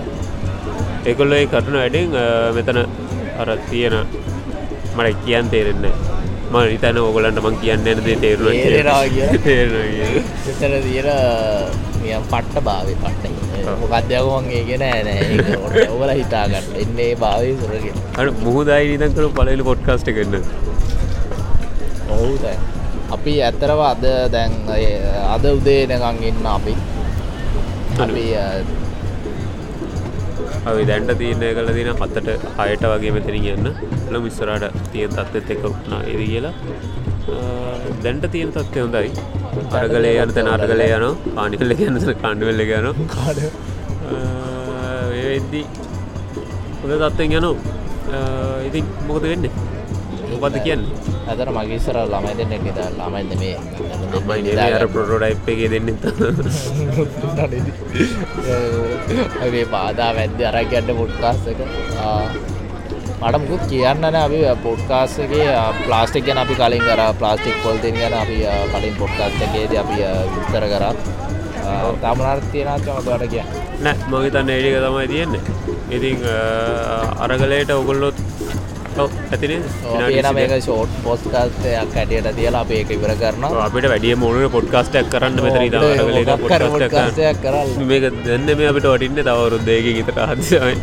ඒගොල්ල 1.05 1.37
ඒ 1.37 1.45
කරන 1.47 1.79
වැඩෙන් 1.79 2.15
මෙතන 2.55 2.79
අර 3.37 3.49
තියෙන 3.69 3.95
මට 4.95 5.17
කියන් 5.25 5.49
තේරෙන්න 5.49 5.87
ම 6.47 6.55
නිතන 6.65 6.97
ඔගලන්ට 6.99 7.41
මං 7.41 7.55
කියන්න 7.61 7.87
තේරුව 8.21 8.51
කියලා. 8.53 8.99
එතර 9.07 10.75
තියෙන 10.87 11.09
මිය 12.01 12.15
පට්ට 12.29 12.63
භාවය 12.63 12.95
පට්ට 13.01 13.65
ඔව්. 13.65 13.75
මොකක්දයවන්ගේ 13.81 14.63
ගෙන 14.69 14.85
නෑ 15.05 15.87
ඔවල 15.95 16.13
හිතාගන්න. 16.13 16.71
එන්නේ 16.83 17.11
භාවය 17.17 17.51
සුරගෙන 17.61 17.95
අ 18.17 18.31
මුහදයි 18.45 18.83
නිතන් 18.93 19.15
කරු 19.17 19.29
පලලි 19.37 19.67
පොඩ්කාස්ට 19.69 20.11
කරන්න 20.11 20.43
ඔහු 22.09 22.33
දැන් 22.43 22.76
අපි 23.15 23.33
ඇත්තරව 23.47 23.81
අද 23.93 24.03
දැන් 24.35 24.53
අද 25.35 25.45
උදේනකං 25.55 26.17
ඉන්න 26.29 26.47
අපි. 26.55 26.73
අපි 28.05 28.25
අපි 30.69 30.81
දැන්ට 30.89 31.11
තියනය 31.21 31.49
කල 31.57 31.69
දින 31.77 31.89
හත්තට 32.01 32.29
හයට 32.59 32.83
වගේ 32.91 33.13
මෙතන 33.17 33.37
කියන්න 33.45 33.67
ල 34.13 34.19
මිස්සරට 34.25 34.65
තියෙන් 34.93 35.11
තත්ත්ත් 35.17 35.49
එක 35.55 35.63
නා 35.93 36.01
එද 36.13 36.21
කියලා. 36.31 36.53
දැන්ට 38.03 38.25
තියෙන 38.33 38.51
තත්වය 38.57 38.79
හොඳයි. 38.85 39.09
අරගලේ 39.79 40.13
යන 40.23 40.31
තැන 40.35 40.49
අරගලේ 40.55 40.91
යන 40.97 41.05
පානිකල්ල 41.37 41.71
යන්නසන 41.77 42.13
කණ්ඩවෙල්ල 42.21 42.61
යන 42.65 43.07
කාඩ. 43.15 43.39
වෙද්දී 45.13 45.65
හොඳ 46.81 46.93
තත්වෙන් 47.03 47.31
යනු 47.39 47.51
ඉතින් 48.67 48.85
මොකද 49.07 49.23
වෙන්න 49.31 49.45
මොකද 50.37 50.57
කියන්න? 50.65 50.83
ඇතර 51.29 51.49
මගේසර 51.57 51.97
ළමයි 52.13 52.33
දෙන්න. 52.39 52.51
එක 52.57 52.65
ළමයිද 52.97 53.31
මේ 53.41 53.55
අර 54.79 54.85
පොටෝටයිප් 54.95 55.47
එක 55.53 55.59
දෙන්න 55.73 55.87
මේ 59.53 59.65
බාධා 59.73 60.11
වැද්‍ය 60.19 60.43
අරගන්න 60.51 60.89
පොඩ්කාස්සක 61.01 61.59
මට 63.17 63.35
මුකුත් 63.43 63.63
කියන්න 63.69 64.01
නෑ 64.05 64.17
අපි 64.25 64.39
පොඩ්කාස්සගේ 64.65 65.47
ප්ලාස්ටික් 65.85 66.23
ගැන 66.27 66.39
අපි 66.43 66.55
කලින් 66.59 66.83
කර. 66.87 67.01
ප්ලාස්ටික් 67.21 67.55
පොල්තින් 67.63 67.95
ගැන 68.01 68.15
අපි 68.23 68.37
කලින් 68.73 68.95
පොඩ්කාස්ටගේද 69.01 69.71
අපි 69.83 69.97
විස්තර 70.33 70.65
කරා. 70.73 70.93
තමනර් 72.01 72.39
තියෙනචමතුවට 72.51 73.23
කිය 73.33 73.43
නෑ 73.85 73.95
මගේ 74.11 74.31
තන්න 74.35 74.51
ඒඩික 74.55 74.75
තමයි 74.85 75.07
තියෙන්නේ. 75.13 75.41
ඉතින් 75.95 76.19
අරගලයට 77.25 77.71
ඔගොල්ලොත් 77.79 78.17
ඇතිනේ 78.99 80.33
මේක 80.33 80.53
ෂෝට් 80.57 80.97
පොස්කාස්ටයක් 81.03 81.75
ඇටියට 81.95 82.29
තියලා 82.35 82.61
අප 82.61 82.71
ඒක 82.71 82.91
ඉවර 82.91 83.13
කරනවා. 83.21 83.65
අපිට 83.65 83.89
වැඩිය 83.91 84.15
මොලට 84.17 84.51
පොඩ්කාස්ටක් 84.51 85.11
කරන්න 85.11 85.37
පොඩ්කාස්ටයක් 86.67 87.41
කරල් 87.43 87.75
මේක 87.85 88.09
දෙන්න 88.25 88.49
මේ 88.53 88.69
අපිට 88.71 88.87
වටින්න 88.87 89.23
තවරුද්දේක 89.23 89.91
ගිතට 89.91 90.23
හදසයි 90.23 90.73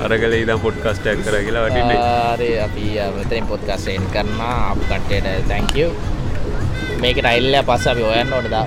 අරගල 0.00 0.38
ඉදම් 0.40 0.60
පොඩ්කාස්ටක් 0.66 1.24
කර 1.24 1.38
කියලා 1.40 1.66
වටින්නේ. 1.68 2.00
අපි 2.62 2.86
මෙතරින් 3.16 3.46
පොත්කාසයෙන් 3.46 4.06
කරන්න 4.12 4.40
අප 4.42 4.78
කට්ටයට 4.84 5.48
තැංකව 5.48 5.78
මේක 7.02 7.18
ටයිල්ල 7.18 7.56
පස්ස 7.64 7.86
අපි 7.88 8.02
ඔයන්න 8.04 8.32
ඕනදා 8.32 8.66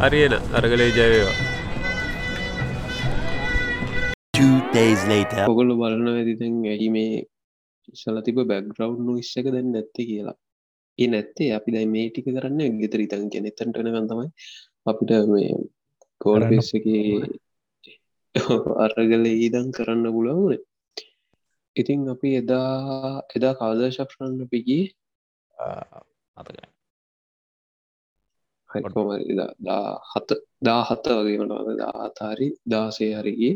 අරියන 0.00 0.34
අරගලේ 0.58 0.90
ජයවා 0.90 1.34
Two 4.34 4.56
days 4.72 5.00
later. 5.06 5.44
ඔගොල්ල 5.46 5.72
බලන 5.76 6.06
ඇතිතැන් 6.10 6.54
ඇයි 6.66 6.88
මේ 6.90 7.24
ඉස්සල 7.92 8.22
තිබ 8.22 8.38
බැග්‍රවන්් 8.44 9.10
ඉස්සක 9.16 9.46
දැන් 9.48 9.68
නැත්තේ 9.72 10.06
කියලා. 10.06 10.38
ඒ 10.98 11.08
නැත්තේ 11.08 11.50
අපි 11.52 11.74
දැයි 11.74 11.88
මේ 11.88 12.08
ටික 12.08 12.26
කරන්න 12.28 12.80
ගෙතර 12.80 13.00
ඉතන් 13.00 13.28
කියෙන 13.28 13.46
එතන්ටන 13.46 13.90
ගතමයි 13.96 14.28
අපිට 14.86 15.12
මේ 15.28 15.52
කෝල්පෙස්සක 16.20 16.86
අරගල 18.78 19.24
ඊදන් 19.28 19.68
කරන්න 19.70 20.06
පුලවුණ 20.08 20.58
ඉතින් 21.76 22.00
අපි 22.08 22.28
එදා 22.36 23.22
එදා 23.36 23.54
කාදශක්ෂන්න 23.54 24.50
පිගී 24.52 24.84
අතක 26.36 26.58
හයිකොම 28.70 29.08
දා 29.60 29.88
හත 30.10 30.38
දා 30.62 30.82
හත 30.84 31.06
වගේමට 31.18 31.74
දාතාරි 31.80 32.48
දාසේ 32.66 33.12
හරිගේ 33.14 33.54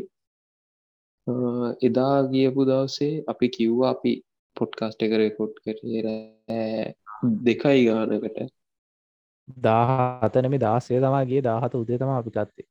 එදා 1.87 2.17
ගියපු 2.33 2.67
දවසේ 2.69 3.23
අපි 3.27 3.47
කිව්වා 3.49 3.89
අපි 3.95 4.13
පොඩ්කාස්ට 4.57 5.05
එක 5.05 5.13
රෙකොඩ් 5.21 5.55
කර 5.63 5.77
දෙකයි 7.47 7.81
ගානකට. 7.87 8.39
දාහතනම 9.63 10.55
දාසේ 10.59 10.99
තමාගේ 10.99 11.41
දාහත 11.41 11.73
උදේ 11.75 11.97
තම 11.99 12.11
අපි 12.19 12.31
කත්තේ 12.31 12.67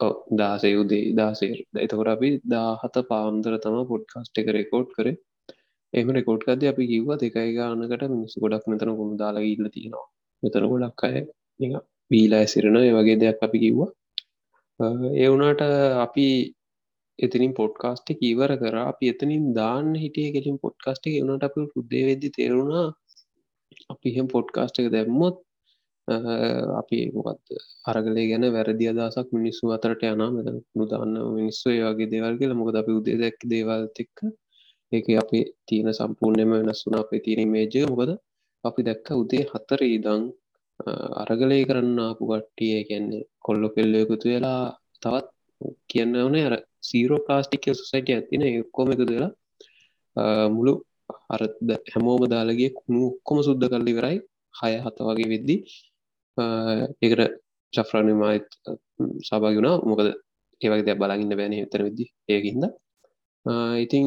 ඔව් 0.00 0.12
දාසේ 0.40 0.74
උදේ 0.82 1.02
දාසේ 1.14 1.50
එතකොට 1.84 2.12
අපි 2.14 2.30
දාහත 2.54 2.96
පාන්දර 3.10 3.56
තම 3.64 3.78
පොඩ්කාස්ට 3.90 4.40
එක 4.42 4.48
රෙකෝඩ් 4.58 4.88
කර. 4.96 5.08
එම 5.92 6.12
රෙකෝඩ් 6.16 6.46
කද 6.46 6.70
අපි 6.72 6.84
කිව්වා 6.92 7.20
දෙකයි 7.22 7.50
ගානකට 7.58 8.06
මිනිස් 8.14 8.34
ගොඩක් 8.44 8.70
මෙතන 8.72 8.92
කොුණු 8.98 9.20
දාලා 9.22 9.48
ඉල්ල 9.52 9.66
තියෙනවා. 9.74 10.06
මෙතන 10.42 10.68
ගොඩක් 10.72 11.04
අය 11.08 11.16
බීලා 12.10 12.44
සිරන 12.52 12.76
ඒ 12.80 12.92
වගේ 12.98 13.18
දෙයක් 13.22 13.44
අපි 13.46 13.58
කිව්වා. 13.64 13.90
ඒ 15.20 15.28
වුනාට 15.32 15.62
අපි 16.06 16.26
එතනින් 17.24 17.52
පොඩ්කාස්ට 17.60 18.08
ඉවර 18.30 18.52
කර. 18.62 18.76
අපි 18.90 19.04
එතනින් 19.12 19.44
දාන්න 19.58 19.88
හිටිය 20.02 20.28
කෙලින් 20.36 20.58
පොඩ්කාස්ට 20.64 21.04
වනට 21.12 21.44
අප 21.48 21.56
පුද්දේ 21.74 22.02
වෙද්දි 22.08 22.28
තේරුණා. 22.38 22.88
අපි 23.92 24.06
එහෙම 24.12 24.28
පොඩ්කාස්ට 24.34 24.80
එක 24.82 24.88
දැම්මොත් 24.96 25.38
අපි 26.80 26.98
මොකත් 27.16 27.44
අරගලේ 27.90 28.26
ගැන 28.30 28.44
වැරදි 28.56 28.86
අදසක් 28.92 29.28
මිනිස්සු 29.38 29.72
අතරට 29.76 30.02
යනා 30.12 30.30
මෙත 30.36 30.48
නුදාන්න 30.78 31.14
මිනිස්සු 31.38 31.66
ඒවාගේ 31.76 32.10
දේවල් 32.14 32.34
කියල. 32.40 32.54
මොකද 32.60 32.76
අපි 32.82 32.92
උදේ 33.00 33.16
දැක් 33.22 33.38
දේවල් 33.52 33.82
එක්ක 34.04 34.18
ඒක 34.92 35.06
අපි 35.22 35.40
තියෙන 35.68 35.88
සම්පූර්ණයම 35.98 36.50
වෙනස් 36.56 36.80
වුන 36.86 36.96
අපේ 37.02 37.24
තියෙන 37.26 37.50
මේජය 37.54 37.82
මොකද 37.92 38.10
අපි 38.64 38.80
දැක්ක 38.88 39.06
උදේ 39.22 39.44
හතර 39.52 39.80
ඉදං 39.96 40.22
අරගලය 41.22 41.58
කරන්න 41.68 41.98
ආපු 42.06 42.22
කට්ටිය 42.30 42.80
කියන්නේ 42.88 43.28
කොල්ලො 43.46 43.68
කෙල්ලයකුතු 43.74 44.26
වෙලා 44.32 44.62
තවත් 45.02 45.28
කියන්න 45.90 46.16
ඕනේ. 46.16 46.44
අර 46.48 46.54
සීරෝ 46.82 47.20
ප්ලාස්ටික් 47.26 47.64
සොසයිට 47.72 48.08
ඇතින 48.10 48.42
එක්කොම 48.48 48.92
එකතු 48.94 49.10
වෙලා 49.10 49.32
මුළු 50.56 50.74
අරද 51.34 51.68
හැමෝම 51.92 52.22
දාලගේ 52.32 52.70
කුණු 52.78 53.00
ඔක්කොම 53.10 53.38
සුද්ද 53.48 53.62
කරලි 53.72 53.92
කරයි 53.98 54.18
හය 54.54 54.72
හත 54.84 54.96
වගේ 55.08 55.30
වෙද්දි 55.32 55.56
ඒකට 57.02 57.22
චෆ්‍රාණමයිත් 57.72 58.48
සභාගුණා 59.26 59.76
මොකද 59.90 60.08
ඒවගේ 60.60 60.86
දැ 60.86 60.98
බලගන්න 61.00 61.38
බෑන 61.40 61.54
තර 61.72 61.82
වෙදදි 61.86 62.04
ඒකින්ද. 62.28 62.64
ඉතිං 63.84 64.06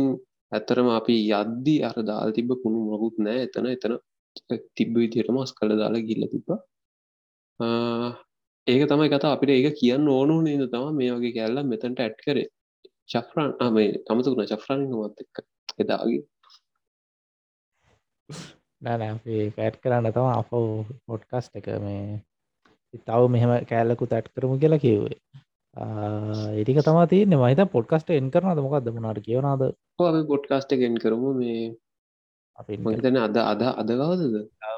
ඇත්තරම 0.51 0.89
අපි 0.97 1.15
යද්දි 1.31 1.75
අර 1.87 1.97
දාල් 2.09 2.33
තිබ 2.37 2.51
කුණු 2.63 2.79
මොකුත් 2.89 3.15
නෑ. 3.25 3.39
එතන 3.47 3.69
එතන 3.75 3.93
තිබ්බ 4.75 4.93
විදියට 4.95 5.31
මස් 5.35 5.51
කළ 5.57 5.73
දාලා 5.81 6.07
ගිල්ල 6.09 6.23
තිබ 6.33 6.47
ඒක 8.67 8.83
තමයි 8.89 9.09
කතා 9.13 9.33
අපිට 9.35 9.51
ඒක 9.51 9.79
කියන්න 9.79 10.07
ඕනු 10.09 10.35
නේද? 10.41 10.63
තම 10.73 10.85
මේ 10.99 11.15
වගේ 11.15 11.35
කැල්ල 11.37 11.63
මෙතැන්ට 11.71 11.99
ඇට් 11.99 12.19
කරේ. 12.25 12.47
චෆ්‍රාන් 13.09 13.73
මේ 13.75 13.89
තමතුකුණ 14.07 14.49
චෆ්‍රාණක 14.51 14.93
මත් 14.99 15.17
එක්ක 15.23 15.35
එදාගේ. 15.83 16.23
නෑ 18.81 19.49
පැට් 19.57 19.79
කරන්න 19.83 20.13
තම 20.15 20.29
අප 20.31 20.51
පොඩ්කස්ට 21.07 21.59
එක 21.59 21.67
මේ 21.85 22.03
තව 23.07 23.21
මෙහම 23.35 23.51
කෑල්ලකු 23.69 24.05
තැට් 24.11 24.27
කරමු 24.35 24.55
කියලා 24.63 24.83
කිව්වේ. 24.85 25.17
ඒටික 26.55 26.79
තමා 26.87 27.07
තියන්නේ. 27.13 27.41
මහිත 27.43 27.61
පොඩ්කස්ට 27.75 28.09
එන් 28.17 28.27
කරනද 28.33 28.59
මොකක්ද 28.65 28.91
මනාට 28.97 29.23
කියවනාද? 29.27 29.63
පොඩ්කාස්ට 30.31 30.75
ගෙන් 30.81 30.99
කරමු. 31.03 31.29
මේ 31.39 31.63
අපි 32.59 32.77
මහිතන 32.77 33.17
අද 33.25 33.37
අද 33.43 33.61
අදගවදද 33.81 34.35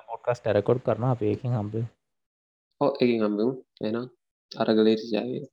පොඩ්කස්ට 0.09 0.45
රෙකොඩ් 0.57 0.79
කරන 0.85 1.07
අප 1.09 1.21
ඒකින් 1.31 1.55
හම්බේ 1.57 1.85
හෝ 2.81 2.91
එකින් 3.01 3.25
හම්බමු. 3.25 3.51
එනම් 3.81 4.07
අරගලේට 4.51 5.03
ජයවේ 5.11 5.43